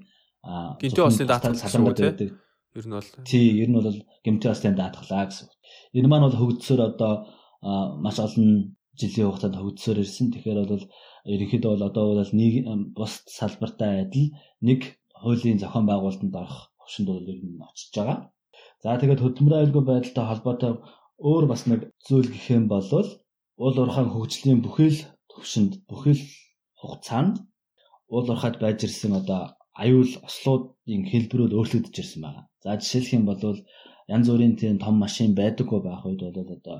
[0.80, 2.30] гинтээ ослын даатгал салбарт байдаг.
[2.78, 5.48] Ер нь бол тий, ер нь бол гинтээ ослын даатгалаа гэсэн.
[5.98, 7.12] Энэ маань бол хөгжсөөр одоо
[8.04, 10.26] маш олон жилийн хугацаанд хөгжсөөр ирсэн.
[10.30, 10.86] Тэгэхээр бол
[11.32, 12.52] ерөнхийдөө бол одоо бол нэг
[12.94, 14.30] бус салбартай адил
[14.62, 14.80] нэг
[15.22, 18.18] хуулийн зохион байгуулалтанд орох хөвшөнд бол ер нь очиж байгаа.
[18.82, 20.72] За тэгээд хөдөлмөрийн аюулгүй байдалтай холбоотой
[21.18, 24.98] өөр бас нэг зүйл гэх юм бол уул уурхайн хөгжлийн бүхэл
[25.38, 26.22] төвшөнд бүхэл
[26.80, 27.34] хугацаанд
[28.12, 29.40] уул уурхайд байж ирсэн одоо
[29.84, 32.42] аюул ослуудын хэлбэрүүд өөрчлөгдөж ирсэн байна.
[32.62, 33.42] За жишээлх юм бол
[34.14, 36.76] янз бүрийн тийм том машин байдаггүй байх үед бол одоо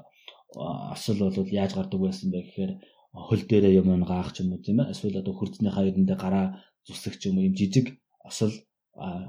[0.95, 2.73] осол бол яаж гардаг байсан бэ гэхээр
[3.29, 6.47] хөл дээрээ юм гаах ч юм уу тийм ээ эсвэл одоо хурцныхаа эрэндээ гараа
[6.87, 7.87] зүсэх ч юм уу юм жижиг
[8.29, 8.53] осол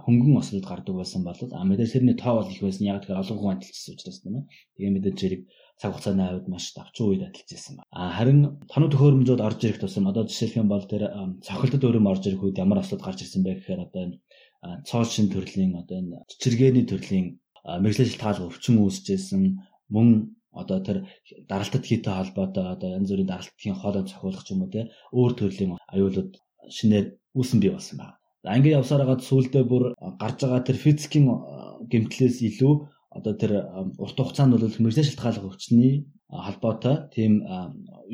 [0.05, 3.37] хөнгөн осолд гардаг байсан бол а мэдээж тэрний тоо бол их байсан яг тэгэхээр олон
[3.39, 5.41] хүн адилжсэн учраас тийм ээ тэгээ мэдээж зэрэг
[5.79, 7.87] цаг хугацааны хавьд маш давчуу үед адилж ирсэн байна.
[7.95, 11.03] А харин тоног төхөөрөмжүүд орж ирэх тусам одоо жишээлх юм бол тэр
[11.47, 14.15] цохилтод өрөм орж ирэх үед ямар асуудал гарч ирсэн бэ гэхээр одоо энэ
[14.83, 19.43] цоо шин төрлийн одоо энэ чичиргээний төрлийн мэрэгжлийн шалтгаалга өвчин үүсэжсэн
[19.95, 20.97] мөн одоо тэр
[21.47, 24.81] даралтад хийтэй холбоотой одоо янз бүрийн даралтын хоолой зохиулах ч юм уу те
[25.15, 26.31] өөр төрлийн аюулууд
[26.75, 27.05] шинээр
[27.39, 28.19] үүсэн бий болсон байна.
[28.43, 29.83] За ингээд явсаар хагаад сүүлдээ бүр
[30.23, 31.27] гарч байгаа тэр физикийн
[31.91, 32.73] гэмтлээс илүү
[33.17, 33.51] одоо тэр
[34.03, 35.93] урт хугацаанд бол мэрэгжлийн шалтгаалга өвчний
[36.29, 37.41] холбоотой тийм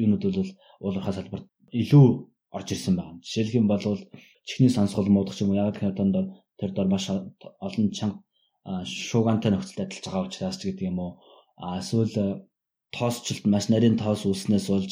[0.01, 0.51] юунууд бол
[0.83, 1.47] уулуурхаа салбарт
[1.81, 2.05] илүү
[2.55, 3.19] орж ирсэн байна.
[3.25, 3.83] Жишээлх юм бол
[4.47, 6.25] чихний сонсгол муудах юм яг тэгэхээр дондор
[6.59, 8.23] тэр дор маш олон чанга
[8.85, 11.11] шуугантай нөхцөлд ажиллаж байгаа учраас ч гэдэг юм уу
[11.79, 12.15] эсвэл
[12.95, 14.91] тоосчлт маш нарийн тоос үүснээс болж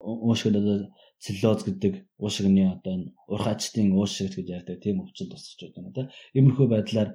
[0.00, 0.90] уушиг одоо
[1.24, 1.92] целлюлоз гэдэг
[2.24, 2.94] уушигны одоо
[3.34, 6.02] урхаачтын уушиг гэж ярьдаг тийм өвчин байдаг юм да.
[6.36, 7.10] Иймэрхүү байдлаар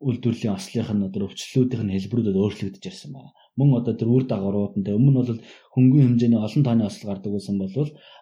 [0.00, 3.30] үйлдвэрлэлийн ослынх нь одоо өвчлөлүүдийн нь хэлбэрүүд өөрчлөгдөж ирсэн байна.
[3.58, 5.40] Мөн одоо тэр үр дагаврууд нь өмнө бол
[5.74, 7.74] хөнгөн хэмжээний олон тооны осол гардаг байсан бол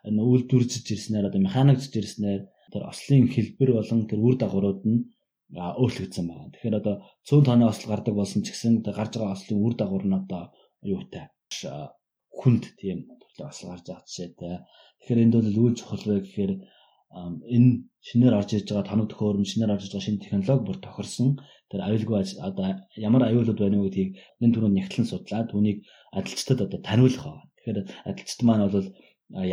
[0.08, 4.98] энэ үйлдвэржиж ирснээр одоо механикжж ирснээр тэр ослын хэлбэр болон тэр үр дагаврууд нь
[5.54, 6.50] өөрчлөгдсөн байна.
[6.52, 10.18] Тэгэхээр одоо 100 тонны осол гардаг болсон ч гэсэн гарч байгаа ослын үр дагавар нь
[10.20, 10.42] одоо
[10.82, 11.24] юутай
[12.38, 14.56] хүнд тийм төрлөө осол гарч байгаа жишээтэй.
[15.00, 16.52] Тэгэхээр энд бол үйл чухал вэ гэхээр
[17.08, 17.70] энэ
[18.08, 21.28] шинээр орж иж байгаа тоног төхөөрөм шинээр орж иж байгаа шинэ технологи бүр тохирсон
[21.70, 22.16] тэр аюулгүй
[22.48, 22.64] одоо
[23.08, 24.10] ямар аюулууд байна вэ гэдгийг
[24.42, 25.78] энэ түрүүнд нягтлан судлаад түүнийг
[26.18, 27.48] адилчдад одоо таниулах байна.
[27.56, 27.78] Тэгэхээр
[28.10, 28.88] адилчд маань бол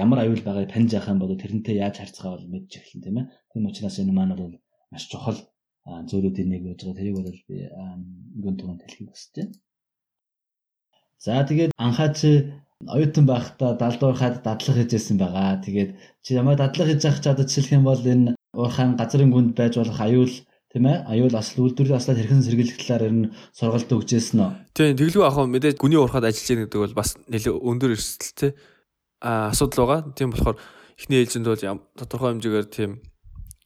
[0.03, 3.25] ямар аюул байгааг таньж явах юм бол тэрнтэй яаж харьцахаа бол мэдж эхэлнэ тийм ээ.
[3.51, 4.55] Тийм учраас энэ маань бол
[4.91, 5.39] маш чухал
[6.09, 6.99] зүйлүүдийн нэг байж байгаа.
[6.99, 7.57] Тэрийг бол би
[8.43, 9.53] гүн түрүүнд хэлхийг хүсэж байна.
[11.23, 12.29] За тэгээд анхаа чи
[12.83, 15.63] оюутан байхдаа далдуурхад дадлах хийжсэн байгаа.
[15.63, 15.91] Тэгээд
[16.23, 19.99] чи ямар дадлах хийж явах чадад жишээлх юм бол энэ уурхаан газрын гүнд байж болох
[19.99, 20.33] аюул
[20.71, 24.53] тийм ээ аюул асал үйлдвэрийн аслаад хэрхэн сэргийлэх талаар ер нь сургалт өгчээсэн нь.
[24.75, 28.51] Тийм тэглүү ах мэдээж гүний уурхад ажиллаж байгаа гэдэг бол бас нэлээ өндөр эрсдэлтэй
[29.23, 29.99] асуудал байгаа.
[30.11, 30.57] Тийм болохоор
[30.99, 31.63] эхний ээлжинд бол
[31.95, 32.91] тодорхой хэмжээгээр тийм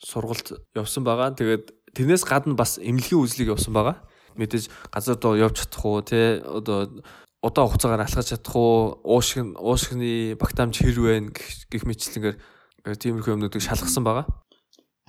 [0.05, 1.33] сургалт явсан байгаа.
[1.33, 1.65] Тэгээд
[1.97, 4.05] тэрнээс гадна бас эмнэлгийн үзлийг явсан байгаа.
[4.37, 7.01] Мэдээж газар доо явж чадах уу те одоо
[7.41, 11.13] удаан хугацаагаар алхаж чадах уу уушиг уушигны багтаамж хэр вэ
[11.71, 12.37] гэх мэтлэнгээр
[12.99, 14.27] тиймэрхүү юмнуудыг шалгасан байгаа.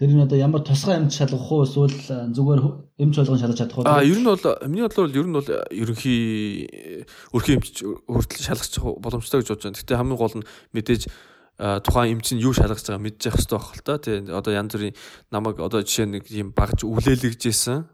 [0.01, 2.61] Тэр нь одоо ямар тусгай амьд шалгах уу эсвэл зүгээр
[3.03, 3.85] эмч болгон шалгаж чадах уу?
[3.85, 6.71] Аа ер нь бол миний бодлоор ер нь бол ерөнхий
[7.37, 9.77] өрхийн эмч хүртэл шалгах боломжтой гэж бодож байна.
[9.77, 11.03] Гэхдээ хамгийн гол нь мэдээж
[11.85, 14.01] тухайн эмч нь юу шалгаж байгаа мэдж явах хэрэгтэй байх л та.
[14.01, 14.97] Тий одоо янз бүрийн
[15.29, 17.85] намайг одоо жишээ нэг юм багж үлээлгэжсэн.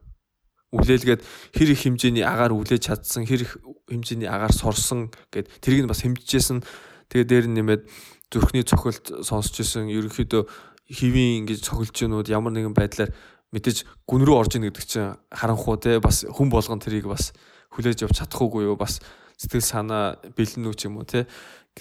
[0.78, 1.22] Үлээлгээд
[1.58, 3.58] хэр их хэмжээний агаар үлээж чадсан, хэр их
[3.90, 6.62] хэмжээний агаар сорсон гэд тэрийг нь бас хэмжижсэн.
[7.10, 7.82] Тэгээ дээр нэмээд
[8.30, 10.42] зүрхний цохилт сонсч исэн ерөнхийдөө
[10.90, 13.14] хэвийн ингэж цохилж гинүүд ямар нэгэн байдлаар
[13.54, 16.02] мэдээж гүн рүү орж ийн гэдэг чинь харанхуу те.
[16.02, 17.30] Бас хүн болгон тэрийг бас
[17.74, 18.74] хүлээж авч чадах уугүй юу?
[18.74, 18.98] Бас
[19.38, 21.30] сэтгэл санаа бэлэн үү ч юм уу те.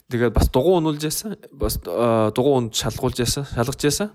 [0.09, 4.09] Тэгээд бас дугуй унуулж яасан бас дугуй унд шалгуулж яасан шалгаж яасан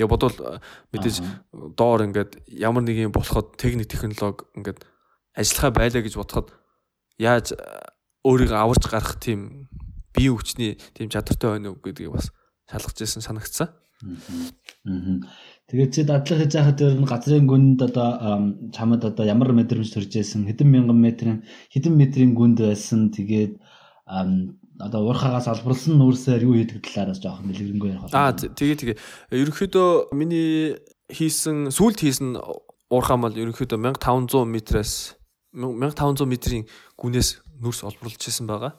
[0.00, 0.58] тэгээ бодвол
[0.96, 1.16] мэдээж
[1.76, 4.80] доор ингээд ямар нэг юм болоход техник технологи ингээд
[5.36, 6.48] ажиллахаа байлаа гэж бодоход
[7.20, 7.52] яаж
[8.24, 9.68] өөрийгөө аварч гарах тийм
[10.16, 12.32] бие хүчний тийм чадвартай байна уу гэдгийг бас
[12.72, 13.68] шалгаж яасан санагцсан
[15.68, 18.08] Тэгээд чи дадлах хийж байхад ер нь газрын гүнд одоо
[18.72, 23.12] чамд одоо ямар мэдрэмж төрж байсан хэдэн мянган метрийн хэдэн метрийн гүнд байсан?
[23.12, 23.60] Тэгээд
[24.80, 28.16] одоо уурхаагаас олборлсон нүүрсээр юу хийдэг талаараас жоохон дэлгэрэнгүй ярих байна.
[28.16, 28.98] Аа тэгээ тэгээ.
[29.36, 30.80] Ерөнхийдөө миний
[31.12, 32.40] хийсэн сүлд хийсэн
[32.88, 35.19] уурхаа мал ерөнхийдөө 1500 метраас
[35.54, 36.64] 1500 метрийн
[36.96, 38.78] гүнээс нүүрс олборлож исэн байгаа.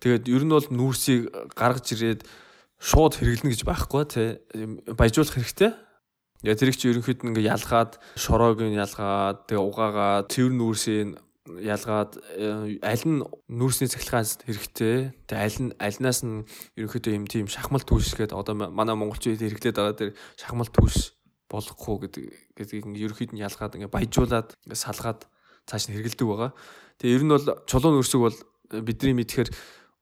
[0.00, 2.24] Тэгээд ер нь бол нүүрсийг гаргаж ирээд
[2.80, 4.28] шууд хэрэглэнэ гэж байхгүй тий
[4.96, 5.70] баяжуулах хэрэгтэй.
[6.44, 11.08] Яг тэр их чи ерөнхийд ингээ ялгаад шороог нь ялгаад тэгээ угаагаад цэвэр нүүрсийн
[11.60, 15.12] ялгаад э, аль нь нүүрсний цахилгаан хэрэгтэй.
[15.28, 16.48] Тэгээ аль нь альнаас нь
[16.80, 21.12] ерөнхийдөө юм тийм шахмал түүшгээд одоо манай монголчууд хэрэглээд байгаа тэр шахмал түүш
[21.50, 22.24] болохгүй гэдэг
[22.56, 25.26] гэдгийг ерөнхийд нь ялгаад ингээ баяжуулаад салгаад
[25.70, 26.50] цааш нь хэрэгэлдэг байгаа.
[26.98, 28.38] Тэгээ ер нь бол чулуун нүүрсэг бол
[28.82, 29.48] бидний мэдхээр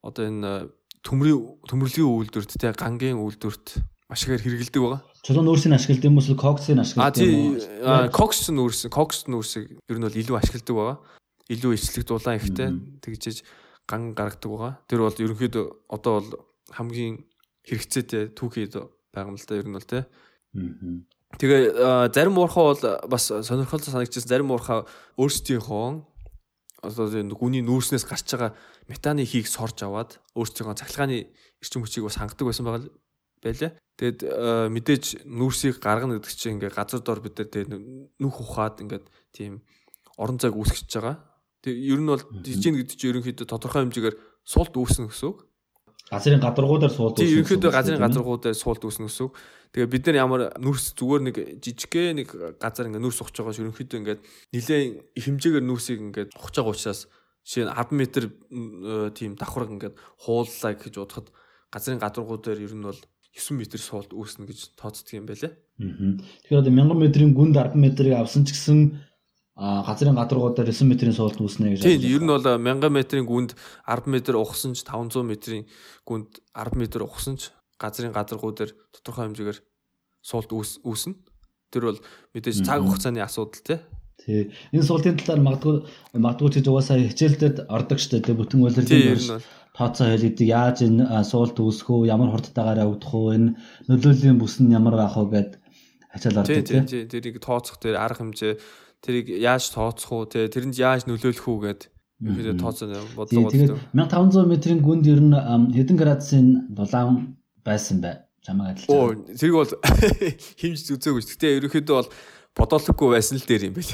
[0.00, 0.72] одоо энэ
[1.04, 5.00] төмрийн төмөрлөгийн үйлдвэрт те гангийн үйлдвэрт маш ихээр хэрэгэлдэг байгаа.
[5.20, 8.09] Чулуун нүүрсийг ашигладаг юм уу коксыг ашигладаг юм уу?
[8.09, 10.96] Кокс нүүрс, кокс нүүрсийг ер нь бол илүү ашигладаг байгаа.
[11.52, 12.68] Илүү эцлэг дулаан ихтэй
[13.04, 13.38] тэгжээж
[13.85, 14.72] ган гаргадаг байгаа.
[14.88, 16.31] Тэр бол ерөнхийдөө одоо бол
[16.72, 17.24] хамгийн
[17.68, 18.81] хэрэгцээтэй түүхийд
[19.12, 20.09] байгаа юм л да ер нь бол те.
[21.36, 24.88] Тэгээ зарим уурхаа бол бас сонирхолтой санагдчихсан зарим уурхаа
[25.20, 25.86] өөрсдийнхөө
[26.82, 28.56] одоо энэ гүний нүүрснээс гарч байгаа
[28.88, 31.28] метаны хийг сорж аваад өөрсдийнхөө цахилгааны
[31.60, 32.88] эрчим хүчийг бас хангадаг байсан байгаа
[33.42, 33.70] байлаа.
[33.98, 34.20] Тэгэд
[34.70, 37.70] мэдээж нүүрсийг гаргана гэдэг чинь ингээ газар дор бид нар тэгээд
[38.22, 39.66] нүх ухаад ингээд тийм
[40.14, 41.18] орон зайг үүсгэж байгаа.
[41.66, 45.47] Тэг ер нь бол дижин гэдэг чинь ерөнхийдөө тодорхой хэмжээгээр суулт үүснэ гэсэн үг.
[46.09, 49.33] Газрын гадаргуудаар суулт Тийм ерөнхийдөө газрын газаргуудаар суулт үүснэ гэсэн үг.
[49.77, 53.61] Тэгээ бид нар ямар нүрс зүгээр нэг жижигхэн нэг газар ингээ нүрс ухаж байгаа ш
[53.61, 54.21] ерөнхийдөө ингээд
[54.57, 54.88] нилээн
[55.21, 57.01] хэмжээгээр нүрсийг ингээд ухаж байгаа учраас
[57.44, 61.29] жишээ нь 10 м тийм давхар ингээд хууллаа гэж бодоход
[61.68, 63.01] газрын гадаргуудаар ер нь бол
[63.37, 65.53] 9 м суулт үүснэ гэж тооцдог юм байлээ.
[65.53, 66.16] Аа.
[66.49, 68.97] Тэгэхээр одоо 1000 м-ийн гүнд 10 м-ыг авсан ч гэсэн
[69.59, 71.83] газрын гадаргуудаар 9 м-ийн суулт үүснэ гэж.
[71.83, 73.59] Тийм, ер нь бол 1000 м-ийн гүнд
[73.90, 75.66] 10 м ухсан ч 500 м-ийн
[76.07, 79.59] гүнд 10 м ухсан ч газрын гадаргуудаар тодорхой хэмжээгээр
[80.23, 81.14] суулт үүснэ.
[81.75, 82.01] Тэр бол
[82.38, 83.79] мэдээж цаг хугацааны асуудал тий.
[84.23, 84.51] Тий.
[84.71, 85.75] Энэ суултын талаар магадгүй
[86.23, 89.42] магадгүй ч угаасаа хичээлдээд ордог штэ тий бүтэн үйлрлийн
[89.75, 93.55] тооцоо хэлэгдэг яаж энэ суулт үүсэх үү ямар хурдтайгаар явагдах уу энэ
[93.87, 95.51] нөлөөлийн бүс нь ямар байх вэ гэд
[96.11, 96.83] хачаал ордог тий.
[96.83, 97.05] Тий.
[97.07, 98.59] Тэрийг тооцох дээр арга хэмжээ
[99.04, 101.80] тэрийг яаж тооцох уу тий тэрэнд яаж нөлөөлөх үү гэд
[102.18, 103.78] ихэд тооцоо бодлого бодлоо.
[103.94, 105.34] 1500 м-ийн гүнд ер нь
[105.76, 108.90] хэдэн градусын дулаан байсан бай чамайг адилж.
[108.90, 109.72] Оо тэрийг бол
[110.61, 111.22] химж үзээгүй.
[111.22, 112.11] Гэтэ ерөнхийдөө бол
[112.58, 113.92] бодоологгүй байсан л дээр юм байл.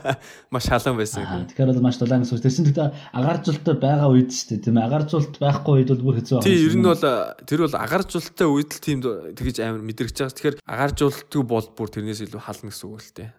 [0.54, 1.46] Маш халуун байсан.
[1.52, 2.44] Тэгэхээр бол маш дулаан гэсэн үг.
[2.48, 4.86] Тэрсэн гэхдээ агааржуулалтаа байгаа үед шүү дээ тийм ээ.
[4.88, 6.48] Агааржуулалт байхгүй үед бол бүр хэцүү байна.
[6.48, 7.04] Тийм ер нь бол
[7.44, 10.32] тэр бол агааржуулалтаа үед л тийм тэгэж амар мэдрэгч байгаа.
[10.32, 13.30] Тэгэхээр агааржуулалтгүй бол бүр тэрнээс илүү хална гэсэн үг л дээ.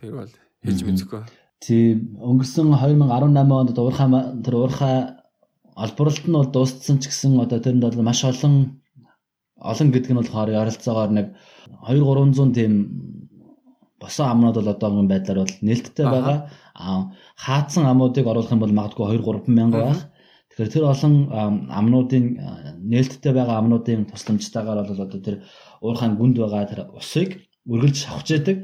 [0.00, 0.32] Тэр бол
[0.64, 1.22] хэлж мэдэхгүй.
[1.64, 4.08] Тийм өнгөрсөн 2018 онд уурхаа
[4.44, 4.96] тэр уурхаа
[5.84, 8.84] олборлолт нь бол дууссан ч гэсэн одоо тэрэнд бол маш олон
[9.70, 11.26] олон гэдэг нь болохоор ярилцаагаар нэг
[11.88, 12.72] 2 300 тийм
[14.00, 16.38] босон амнууд бол одоо энэ байдлаар бол нээлттэй байгаа.
[17.44, 20.00] Хаацсан амнуудыг оруулах юм бол магадгүй 2 3 мянга байх.
[20.50, 21.14] Тэгэхээр тэр олон
[21.80, 22.24] амнуудын
[22.92, 25.36] нээлттэй байгаа амнуудын тусламжтайгаар бол одоо тэр
[25.80, 27.30] уурхайн гүнд байгаа тэр усыг
[27.72, 28.56] үргэлж шавхаж яадаг.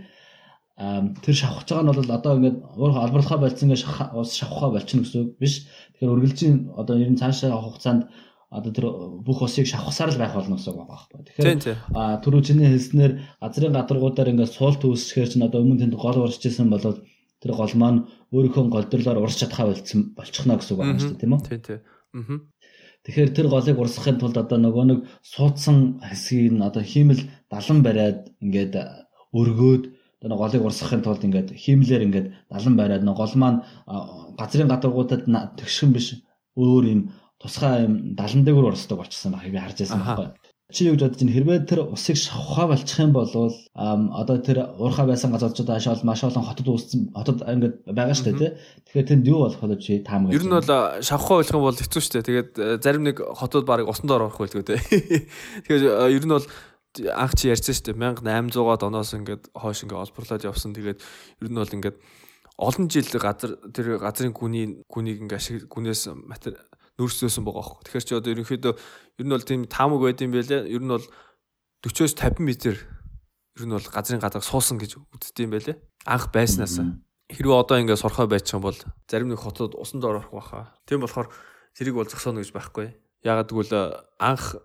[0.80, 3.82] Тэр шавхаж байгаа нь бол одоо ингээд уурхай албарлахаа болцсон гэж
[4.16, 5.54] ус шавхаа болчихно гэсэн үг биш.
[5.92, 8.08] Тэгэхээр үргэлжийн одоо ер нь цаашаа хугацаанд
[8.48, 8.86] одоо тэр
[9.20, 11.20] бүх усыг шавхсаар л байх болно гэсэн үг байгаа байхгүй.
[11.28, 13.12] Тэгэхээр түрүү чиний хэлснээр
[13.44, 17.04] газрын гадаргуудаар ингээд суулт үүсгэхээр чинь одоо өмнө тэнд гол урсж исэн болоод
[17.44, 21.34] тэр гол маань өөрийнхөө голдрлоор урсч чадхаа болцсон болчихно гэсэн үг байна шүү дээ тийм
[21.36, 21.40] үү?
[21.44, 21.80] Тийм тийм.
[22.16, 22.40] Аа.
[23.04, 28.28] Тэгэхээр тэр голыг урсгахын тулд одоо нөгөө нэг суудсан хэсгийг нь одоо хиймэл далан бариад
[28.44, 28.76] ингээд
[29.32, 29.84] өргөөд
[30.22, 33.58] одоо голыг урсгахын тулд ингээд хиймлэр ингээд далан бариад нөгөө гол маань
[34.36, 35.24] газрын гадаргуудад
[35.58, 36.20] тэгшхэн биш
[36.60, 37.00] өөр юм
[37.40, 40.28] тусгай юм 70 дээгүүр орсдог болчихсон байхыг би харж байсан байхгүй.
[40.70, 41.34] Чи юу гэж бодож байна?
[41.34, 46.46] Хэрвээ тэр усыг шавхаа болчих юм бол одоо тэр уурхай байсан газарчууд ашаал маш олон
[46.46, 48.50] хотод үүссэн хотод ингээд байгаа шүү дээ тий.
[48.86, 50.30] Тэгэхээр тэнд юу болох вэ чи таамаг.
[50.30, 50.70] Ер нь бол
[51.02, 52.28] шавхаа болох юм бол хэцүү шүү дээ.
[52.30, 52.50] Тэгээд
[52.86, 54.78] зарим нэг хотод барыг усан доор орох байлгүй тий.
[55.66, 56.46] Тэгэхээр ер нь бол
[56.98, 60.74] анх чи ярьсан шүү дээ 1800-аад оноос ингээд хойш ингээд олборлоод явсан.
[60.74, 61.96] Тэгээд ер нь бол ингээд
[62.58, 66.10] олон жил газар тэр газрын гүний гүнийг ингээд ашиг гүнээс
[67.00, 67.80] нөөцлөөсөн байгаа хөх.
[67.86, 70.68] Тэгэхээр чи одоо ерөнхийдөө ер нь бол тийм таамаг байд юм байлээ.
[70.68, 71.06] Ер нь бол
[71.86, 72.48] 40-оос 50 м
[73.56, 75.76] ер нь бол газрын гадаг суусан гэж үздэг юм байлээ.
[76.04, 76.76] Анх байснаас.
[77.30, 78.76] Хэрвээ одоо ингээд сорхой байчих юм бол
[79.08, 80.74] зарим нэг хотод усан доор орох байхаа.
[80.84, 81.30] Тийм болохоор
[81.72, 82.92] тэрийг бол зогсооно гэж байхгүй.
[83.24, 83.72] Ягаад гэвэл
[84.18, 84.60] анх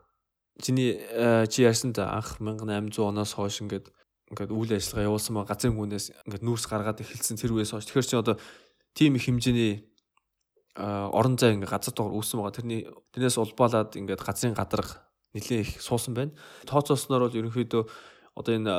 [0.62, 3.92] чиний э, чи ярьсан да анх 1800 оноос хойш ингээд
[4.32, 8.10] ингээд үйл ажиллагаа явуулсан ба газрын гүнээс ингээд нүүрс гаргаад эхэлсэн тэр үеэс хойш тэгэхээр
[8.10, 8.36] чи одоо
[8.96, 9.84] тийм их хэмжээний
[10.76, 12.58] орон зай ингээ газар дугаар үүсэн байгаа.
[12.60, 12.82] Тэрний
[13.16, 16.36] тэрнээс улбаалаад ингээд газрын гадарга нэлээ их суусан байна.
[16.68, 17.84] Тооцоосноор бол ерөнхийдөө
[18.36, 18.72] одоо энэ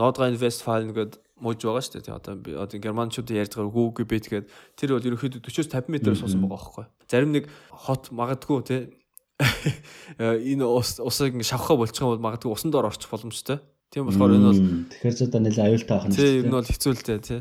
[0.00, 2.16] Nordrhein Westfalen гэдэг мууж байгаа шүү дээ.
[2.16, 2.32] Одоо
[2.64, 4.48] одоо германчуудын ярьж байгаа Google Bet гэдэг
[4.80, 6.84] тэр бол ерөнхийдөө 40-с 50 м суусан байгаа байхгүй.
[7.12, 8.76] Зарим нэг хот магадгүй те
[10.18, 13.60] энэ ус усыг ингээ шавхаа болчих юм бол магадгүй усан доор орчих боломжтой.
[13.92, 16.16] Тийм болохоор энэ бол тэгэхээр ч одоо нэлээ аюултай дээ.
[16.16, 17.40] Тийм энэ бол хэцүү л дээ тий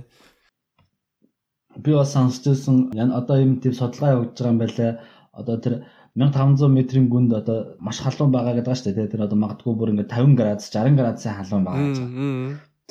[1.77, 4.99] би бас сонсчихсон одоо юм тийм судалгаа явуулж байгаа юм байлаа.
[5.31, 5.73] Одоо тэр
[6.15, 9.11] 1500 м-ийн гүнд одоо маш халуун байгаа гэдэг шүү дээ.
[9.11, 11.99] Тэр одоо магадгүй бүр ингээд 50 градус 60 градусын халуун байгаа гэж.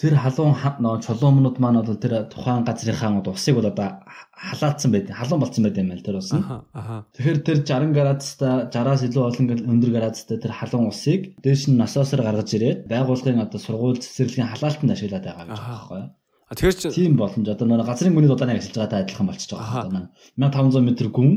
[0.01, 0.57] Тэр халуун
[1.05, 4.01] чулуумнууд маань бол тэр тухайн газрынхаа усыг бол одоо
[4.33, 5.13] халаацсан байд.
[5.13, 6.33] Халуун болцсон байд юм байл тэр ус.
[6.33, 12.25] Тэгэхээр тэр 60 градустай 60-аас илүү олон өндөр градустай тэр халуун усыг дээш нь насаасаар
[12.25, 16.09] гаргаж ирээд байгууллагын одоо сургууль цэцэрлэгийн халаалтанд ашиглаад байгаа гэж байна байхгүй юу?
[16.49, 19.85] А тэгэхээр чи тийм боломж одоо нөгөө газрын гүний дулааныг ажиллаж байгаатай адилхан болчихж байгаа
[19.85, 20.09] байна.
[20.41, 21.31] 1500 м гүн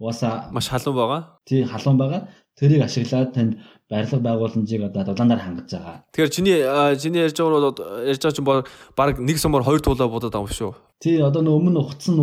[0.00, 1.22] угаасаа маш халуун байгаа.
[1.44, 2.28] Тий халуун байгаа.
[2.58, 3.58] Тэрийг ашиглаад танд
[3.90, 5.96] барилга байгууламжийг одоо дулаанаар хангаж байгаа.
[6.12, 6.58] Тэгэхээр чиний
[7.02, 8.48] чиний ярьж байгаа бол ярьж байгаа чинь
[8.98, 10.72] баг нэг сумаар хоёр туулаа будаад байгаа юм шүү.
[11.02, 12.14] Тий одоо нөө өмнө ухцсан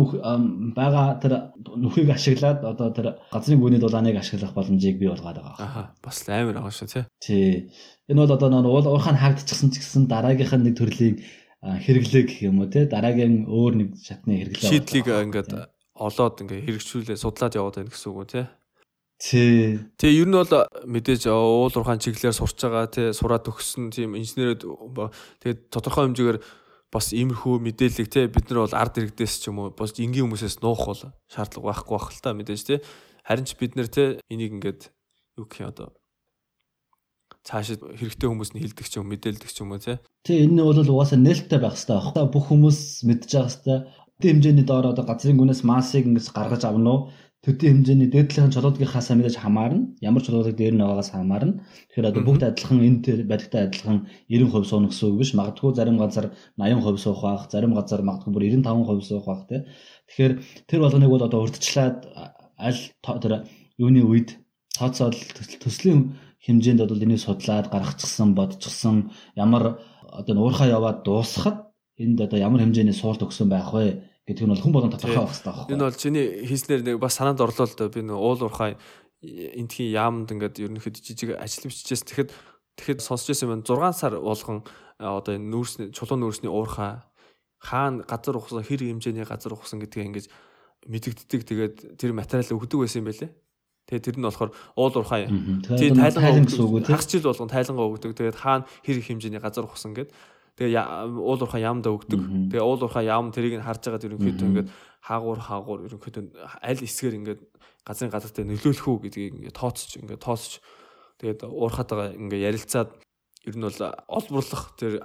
[0.76, 1.32] байгаа тэр
[1.76, 5.56] нүхийг ашиглаад одоо тэр газрын гүний дулааныг ашиглах боломжийг бий болгоод байгаа.
[5.56, 7.04] Аха бас амар байгаа шүү тий.
[7.24, 7.48] Тий.
[8.08, 11.16] Энэ бол одоо нөө уурхаан хаагдчихсан ч гэсэн дараагийнх нь нэг төрлийн
[11.64, 15.50] хэрэглээ гэх юм уу те дараагийн өөр нэг шатны хэрэглээ шийдлийг ингээд
[15.96, 18.42] олоод ингээд хэрэгжүүлээ судлаад яваад байна гэсэн үг үү те
[19.16, 19.80] Тий.
[19.96, 20.52] Тэгээ ер нь бол
[20.84, 24.60] мэдээж уул уурхаан чиглэлээр сурч байгаа тий сураад өгсөн тийм инженерүүд
[25.40, 26.38] тэгээд тодорхой хэмжээгээр
[26.92, 30.60] бас иймэрхүү мэдээллийг те бид нар бол ард иргэдээс ч юм уу бас энгийн хүмүүсээс
[30.60, 32.74] нуух бол шаардлага байхгүй байх л та мэдээж те
[33.24, 34.92] харин ч бид нар те энийг ингээд
[35.40, 35.88] юу гэх юм одоо
[37.40, 40.66] цаашид хэрэгтэй хүмүүс нь хилдэг ч юм мэдээлдэг ч юм уу те тий энэ нь
[40.66, 42.32] бол угаасаа нээлттэй байх хэрэгтэй байна.
[42.34, 43.78] Бүх хүмүүс мэдж байгаа хэрэгтэй.
[44.20, 47.00] Тэ хэмжээний доор одоо газрын гүнээс массыг ингэж гаргаж авна уу?
[47.46, 49.94] төдий хэмжээний дээдлэхэн чулуудгийнхаас мэдээж хамаарна.
[50.02, 51.62] Ямар чулуудаг дээр нь байгаагаас хамаарна.
[51.94, 55.30] Тэгэхээр одоо бүгд адилхан энэ баригтай адилхан 90% сууна гэсэн үг биш.
[55.38, 59.60] Магадгүй зарим газар 80% суух байх, зарим газар магадгүй бүр 95% суух байх тий.
[60.10, 60.32] Тэгэхээр
[60.66, 61.98] тэр болгоныг бол одоо урдчлаад
[62.58, 62.82] аль
[63.22, 63.46] тэр
[63.78, 64.42] юуны үед
[64.74, 65.14] тооцоол
[65.62, 71.65] төслийн хэмжээнд бол энийг судлаад гаргачихсан, бодчихсан ямар одоо уурхаа яваад дуусахад
[71.98, 74.02] энд одоо ямар хэмжээний суулт өгсөн байх вэ?
[74.26, 75.70] гэдэг нь бол хүн болгон тодорхой байх хэрэгтэй байна.
[75.70, 78.74] Энэ бол чиний хийснээр нэг бас санаанд орлоо л да би нэг уул уурхай
[79.22, 82.30] энтхийн яамд ингээд ерөнхийдөө жижиг ажил биччихээс тэгэхэд
[82.74, 84.66] тэгэхэд сонсч байсан юм 6 сар болгон
[84.98, 87.06] одоо энэ нүүрсний чулуун нүүрсний уурхай
[87.62, 90.28] хаана газар ухсан хэр хэмжээний газар ухсан гэдгийг ингээд
[90.90, 93.30] мэдэгддэг тэгээд тэр материал өгдөг байсан юм байлээ.
[93.86, 95.30] Тэгээ тэр нь болохоор уул уурхай.
[95.30, 96.90] Тийм тайлан гэсэн үг үү?
[96.90, 98.18] Хагас жил болгон тайлангаа өгдөг.
[98.18, 100.10] Тэгээд хаана хэр хэмжээний газар ухсан гэдэг
[100.56, 100.80] Тэгээ
[101.20, 102.48] уул уурхаа яамда өгдөг.
[102.48, 104.68] Тэгээ уул уурхаа яам тэрийг нь харж байгаад ерөнхийдөө ингээд
[105.04, 106.24] хаагуур хаагуур ерөнхийдөө
[106.64, 107.40] аль хэсгээр ингээд
[107.84, 110.64] газрын газартай нөлөөлөх үү гэдгийг ингээд тооцож ингээд тооцож
[111.20, 112.90] тэгээд уурхаатайгаа ингээд ярилцаад
[113.44, 115.04] ер нь бол олборлох тэр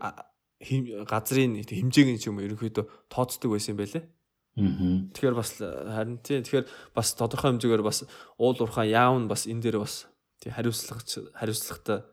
[1.03, 4.03] газрын хэмжээг нь ч юм ерөнхийдөө тооцдог байсан юм байлээ.
[4.55, 8.07] Тэгэхээр бас харин тийм тэгэхээр бас тодорхой хэмжээгээр бас
[8.39, 10.07] уул уурхаа яав нь бас энэ дээр бас
[10.41, 12.07] тий хариуцлагч хариуцлагатай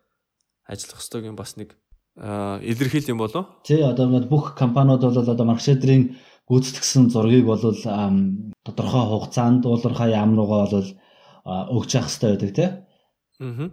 [0.68, 1.74] ажиллах ёстойг бас нэг
[2.18, 3.46] илэрхийл юм болов?
[3.62, 6.18] Тий одоо бүх компаниуд бол одоо маркетинг
[6.50, 10.88] гүйцэтгсэн зургийг бол тодорхой хугацаанд уулуурхаа яам руугаа бол
[11.76, 12.68] өгч явах хэрэгтэй байдаг тий.
[13.44, 13.70] Аа.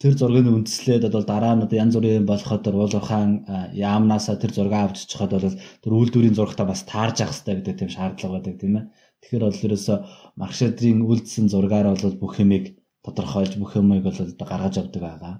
[0.00, 3.30] Тэр зургийг үндэслээд одоо дараа нь одоо янз бүрийн болоход уулуурхаан
[3.74, 7.90] яамнасаа тэр зураг авч чихад бол тэр үйлдвэрийн зурагтаа бас таарж явах хэрэгтэй гэдэг тийм
[7.92, 8.84] шаардлага байдаг тийм ээ.
[9.20, 9.94] Тэгэхээр бол ерөөсө
[10.40, 12.64] маркетинг үйлдэлсэн зургаар бол бүх юмыг
[13.04, 14.18] тодорхойлж бүх юмыг бол
[14.50, 15.34] гаргаж авдаг байгаа.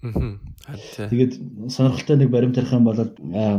[0.00, 1.32] Тэгээд
[1.74, 3.02] сонирхолтой нэг баримт тарих юм бол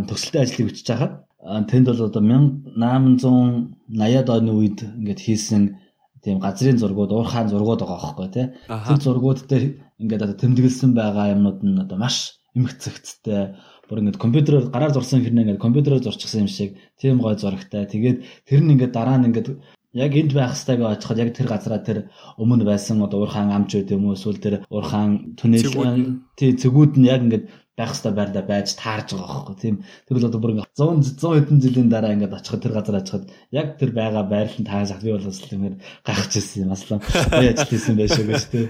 [0.08, 1.28] төгсөлтийн ажлыг бичиж хахад
[1.68, 5.76] тэнд бол одоо 1880-ад оны үед ингээд хийсэн
[6.24, 8.48] тийм газрын зургууд, уурхаан зургууд байгаа байхгүй тий.
[8.68, 9.64] Тэр зургууд дээр
[10.00, 13.56] ингээд одоо тэмдэглэсэн байгаа юмнууд нь одоо маш эмгцэгцтэй.
[13.88, 16.76] Бүр ингээд компьютероор гараар зурсан хэрнээ ингээд компьютероор зурчихсан юм шиг.
[17.00, 17.88] Тийм гой зурагтай.
[17.88, 19.48] Тэгээд тэр нь ингээд дараа нь ингээд
[19.94, 22.00] яг энд байх хэвээр очиход яг тэр газараа тэр
[22.38, 24.14] өмнө байсан одоо уурхаан амч үү юм уу?
[24.14, 29.50] Эсвэл тэр уурхаан түнэл тий цэгүүд нь яг ингээд байх хэвээр байрда байж таарж байгаа
[29.50, 29.76] байхгүй тийм.
[30.06, 33.26] Тэр бол одоо бүр ингээд 100 100 хэдэн жилийн дараа ингээд очиход тэр газар очиход
[33.50, 37.00] яг тэр байгаа байрлал нь тааж би бол бас л ингээд гайхаж ирсэн юм аслаа.
[37.34, 38.66] Би ажил хийсэн байшаа гэж тий.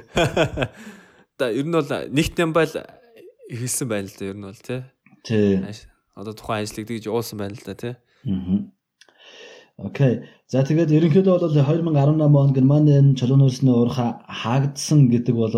[1.40, 2.72] Та ер нь бол нэгт юм байл
[3.52, 4.80] хэлсэн байна л да ер нь бол тий.
[5.28, 5.60] Тий.
[6.16, 7.94] Одоо тухайн ажлыг тэгж уулсан байна л да тий.
[8.24, 8.79] Аа
[9.80, 10.28] Окей.
[10.52, 15.56] За тэгээд ерөнхийдөө бол 2018 он Германы чулуун улсны уурхай хаагдсан гэдэг бол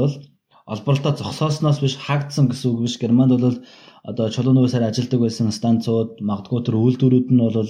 [0.69, 2.99] олборлолтоо зогсоосноос биш хаагдсан гэсэн үг биш.
[3.01, 3.57] Германд бол
[4.05, 7.69] одоо чулуун улсаар ажилладаг байсан станцууд магадгүй тэр үйлдвэрүүд нь бол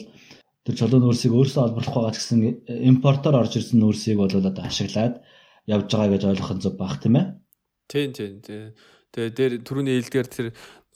[0.67, 5.23] тэр чулуун улсыг өөрсдөө олборлох байгаа гэсэн импортоор орж ирсэн улсыг бол одоо ашиглаад
[5.71, 7.25] явж байгаа гэж ойлгох нь зөв баг тийм ээ.
[7.87, 8.75] Тийм тийм тийм.
[9.15, 10.47] Тэгээ дээр түрүүний хэлдгээр тэр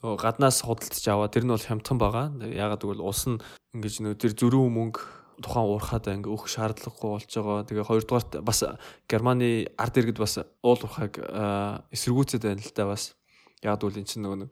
[0.04, 2.26] гаднаас худалдаж аваа тэр нь бол хямдхан байгаа.
[2.44, 3.40] Ягаад гэвэл улс нь
[3.72, 7.68] ингэж нөө тэр зөрүү мөнгө тухайн уурхаадаа ингээ өөх шаардлагагүй болж байгаа.
[7.68, 8.60] Тэгээ хоёрдугаарт бас
[9.08, 11.20] Германы ард иргэд бас уул уурхайг
[11.92, 13.16] эсэргүүцээд байна л та бас.
[13.60, 14.50] Яг үл эн чинь нөгөө нэг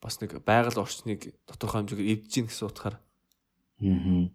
[0.00, 2.96] бас нэг байгаль орчныг тодорхой хэмжээгээр эвдэж гин гэсэн утгаар.
[3.82, 4.28] Аа.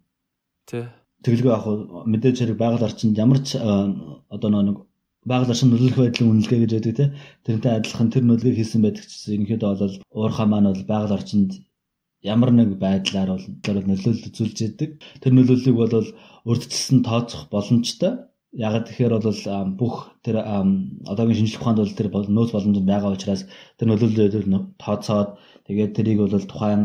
[0.66, 0.88] Тэ.
[1.24, 1.64] Тэгэлгүй яг
[2.06, 4.78] мэдээж хэрэг байгаль орчинд ямар ч одоо нэг
[5.26, 7.10] байгаль орчин нөлөөлөх байдлын үнэлгээ гэж байдаг тийм.
[7.42, 11.50] Тэрнтэй адилхан тэр нөлөөг хийсэн байдаг чинь ерөнхийдөө бол уурхай маань бол байгаль орчинд
[12.26, 13.46] ямар нэг байдлаар бол
[13.90, 14.90] нөлөөлөл үзүүлж яадаг.
[15.22, 15.94] Тэр нөлөөллийг бол
[16.50, 18.12] урдчилсан тооцох боломжтой.
[18.56, 19.40] Яг тэгэхээр бол
[19.80, 23.42] бүх тэр одоогийн шинжлэх ухаанд бол тэр нөөц боломж байгаа учраас
[23.78, 24.34] тэр нөлөөллөөр
[24.80, 25.30] тооцоод
[25.68, 26.82] тэгээд тэрийг бол тухайн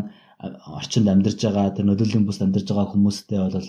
[0.78, 3.68] орчинд амьдарч байгаа тэр нөлөөллийн бүс амьдарч байгаа хүмүүстэй бол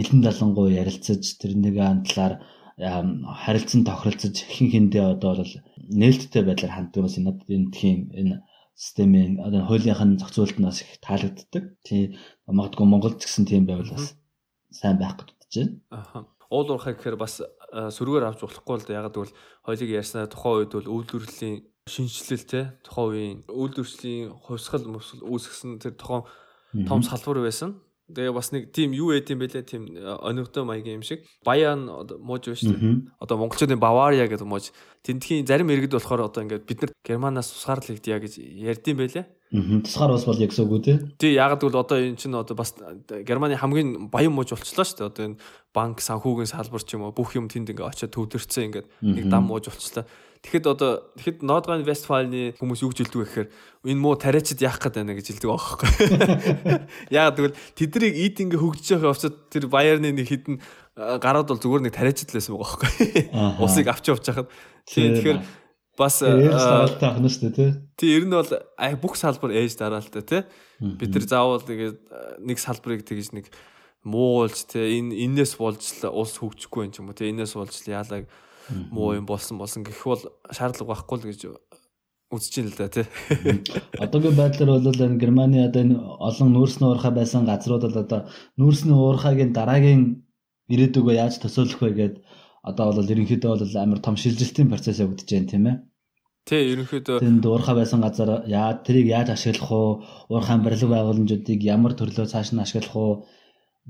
[0.00, 1.76] элен далангуй ярилцаж тэрнийг
[2.06, 2.34] талаар
[3.42, 5.54] харилцан тохиролцож хэн хэндээ одоо бол
[6.00, 8.36] нээлттэй байдлаар ханддаг бас энэ энэ тхийн энэ
[8.76, 11.64] системийн одоо хуулийнхын зохицуулалт нь бас их таалагддаг.
[11.80, 12.14] Тийм
[12.44, 14.14] магадгүй Монголд ч гэсэн тийм байвал бас
[14.68, 15.72] сайн байх гэж бодож байна.
[15.90, 16.28] Аа.
[16.52, 19.00] Уул уурхай гэхээр бас сөргөөр авч болохгүй л да.
[19.00, 21.56] Ягаад гэвэл хоёлыг ярьснаа тухайн үед бол үйлдвэрлэлийн
[21.88, 26.28] шинжилэл те тухайн үеийн үйлдвэрчлийн хувьсгал мөсгөл үүсгэсэн тэр тухайн
[26.84, 27.80] том салбар байсан.
[28.06, 31.26] Тэгээ бас нэг тийм юу ээ тийм бэлээ тийм онигдоо маягийн юм шиг.
[31.42, 33.18] Баян мууж байна шүү дээ.
[33.18, 34.70] Одоо монголчуудын Бавария гэдэг мууж.
[35.02, 39.26] Тэнтхийн зарим иргэд болохоор одоо ингээд бид нар Германаас тусгаарлал хийдэ гэж ярьдсан байлээ.
[39.50, 41.02] Тусгаар ус бол яг үү те?
[41.18, 42.78] Тий яг гэвэл одоо энэ чинь одоо бас
[43.10, 45.10] Германы хамгийн баян мууж болчихлоо шүү дээ.
[45.10, 45.40] Одоо энэ
[45.74, 49.50] банк санхүүгийн салбар ч юм уу бүх юм тэнд ингээд очиод төвлөрсөн ингээд нэг дам
[49.50, 50.06] мууж болчихлоо.
[50.46, 53.48] Тэгэхэд одоо тэгэхэд Нордгайн Вестфалны хүмүүс юу гэж хэлдэг вэ гэхээр
[53.90, 55.90] энэ муу тариачид яах гээд байна гэж хэлдэг аахгүй.
[57.18, 60.62] Яагаад гэвэл тэднийг ид ингээ хөгжиж байгаа явцад тэр Баярны нэг хідэн
[60.94, 63.58] гараад бол зүгээр нэг тариачид л байсан байгаа аахгүй.
[63.58, 64.48] Усыг авч явж хахад.
[64.86, 65.38] Тэгэхээр
[65.98, 68.14] бас дараалтай ахна шүү дээ тий.
[68.14, 68.52] Ер нь бол
[69.02, 70.42] бүх салбар ээж дараалтай тий.
[70.78, 71.98] Бид тэр заавал тэгээд
[72.46, 73.50] нэг салбарыг тэгж нэг
[74.06, 78.22] муулж тий энэ энээс болж улс хөгжихгүй юм ч юм уу тий энээс болж яалаа
[78.90, 81.40] муу юм болсон болсон гэх бол шаардлага байхгүй л гэж
[82.34, 83.06] үзэж ин л да тий.
[84.02, 88.20] Одоогийн байдлаар бол энэ Германы одоо энэ олон нүүрсний уурхай байсан газрууд бол одоо
[88.58, 90.26] нүүрсний уурхайгийн дараагийн
[90.66, 92.14] ирээдүгөө яаж төсөөлөх вэ гэд
[92.66, 95.76] одоо бол ерөнхийдөө бол амар том шилжилтийн процесс явагдаж байна тийм ээ.
[96.50, 99.90] Тий, ерөнхийдөө тэнд уурхай байсан газар яа тэрийг яаж ашиглах уу,
[100.30, 103.12] уурхайн барилга байгууламжуудыг ямар төрлөөр цааш нь ашиглах уу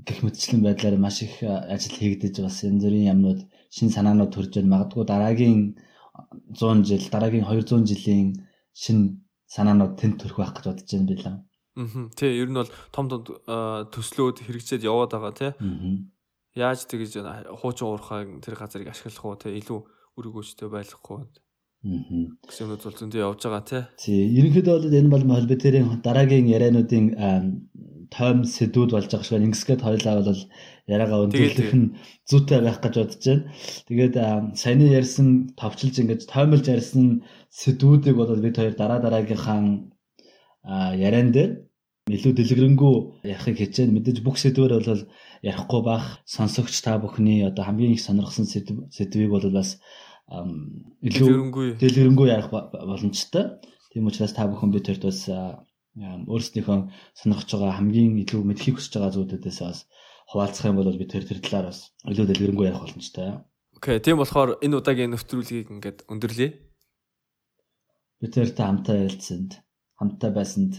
[0.05, 4.73] гэх мэтчлэн байдлаар маш их ажил хийгдэж бас энэ зэрийн юмнууд шин санаанууд төрж байна.
[4.73, 5.61] Магадгүй дараагийн
[6.55, 8.33] 100 жил, дараагийн 200 жилийн
[8.73, 11.35] шин санаанууд тэнд төрөх байх гэж бодож байна билээ.
[11.77, 12.09] Аа.
[12.17, 13.21] Тий, ер нь бол том том
[13.93, 15.51] төслүүд хэрэгжээд яваад байгаа тий.
[16.57, 17.21] Яаж тэгж
[17.53, 19.79] хуучин уурхайг тэр газрыг ашиглах уу тий илүү
[20.17, 21.21] өргөөжтэй байлгахгүй.
[21.21, 22.25] Аа.
[22.49, 23.83] Гэсэн юмуд бол зөндөө явж байгаа тий.
[24.01, 27.05] Тий, ерөнхийдөө бол энэ бол холботерийн дараагийн яриануудын
[28.15, 30.41] тойм сэдвүүд болж байгаа шиг ингэсгээд хоёлаа бол
[30.93, 31.93] яриагаа өндөрлөх нь
[32.29, 33.43] зүйтэй байх гэж бодож байна.
[33.87, 34.15] Тэгээд
[34.61, 35.27] саяны ярьсан
[35.59, 37.05] товчилж ингэж тоймолж ярьсан
[37.51, 39.59] сэдвүүдийг бол бид хоёр дараа дараагийнхаа
[40.95, 41.51] яриан дээр
[42.07, 42.95] илүү дэлгэрэнгүй
[43.27, 45.03] ярихыг хичээн мэдээж бүх сэдвээр бол
[45.43, 49.79] ярихгүй бах сонсогч та бүхний одоо хамгийн их сонирхсан сэдвийг бол бас
[51.03, 53.59] илүү дэлгэрэнгүй ярих боломжтой.
[53.91, 55.19] Тийм учраас та бүхэн бид хоёрт бас
[55.97, 56.79] өөрсдийнхөө
[57.17, 59.79] сонирхож байгаа хамгийн илүү мэдхийг хүсэж байгаа зүйлүүдээс бас
[60.29, 63.41] хуваалцах юм бол бид тэр тэр талаар бас илүү дэлгэрэнгүй ярих боломжтой.
[63.77, 66.49] Окей, тийм болохоор энэ удаагийн нэвтрүүлгийг ингээд өндөрлөе.
[68.21, 69.51] Бид тэртэй хамтаа ярилцсанд,
[69.97, 70.73] хамтаа байсанд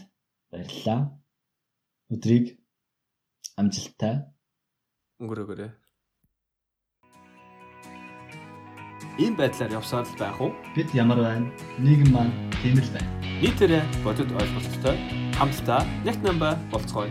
[0.51, 1.01] баярлалаа.
[2.11, 2.59] Өдрийг
[3.59, 4.15] амжилттай
[5.23, 5.71] өнгөрөөгөөрэй.
[9.19, 10.53] Ийм байдлаар явсаар л байх уу?
[10.75, 11.47] Бид ямар байна?
[11.79, 13.11] Нийгэм маань тийм л байна.
[13.43, 14.97] Нийтээрээ бодит ойлголттой
[15.39, 17.11] хамтдаа нэг намба болцгоё.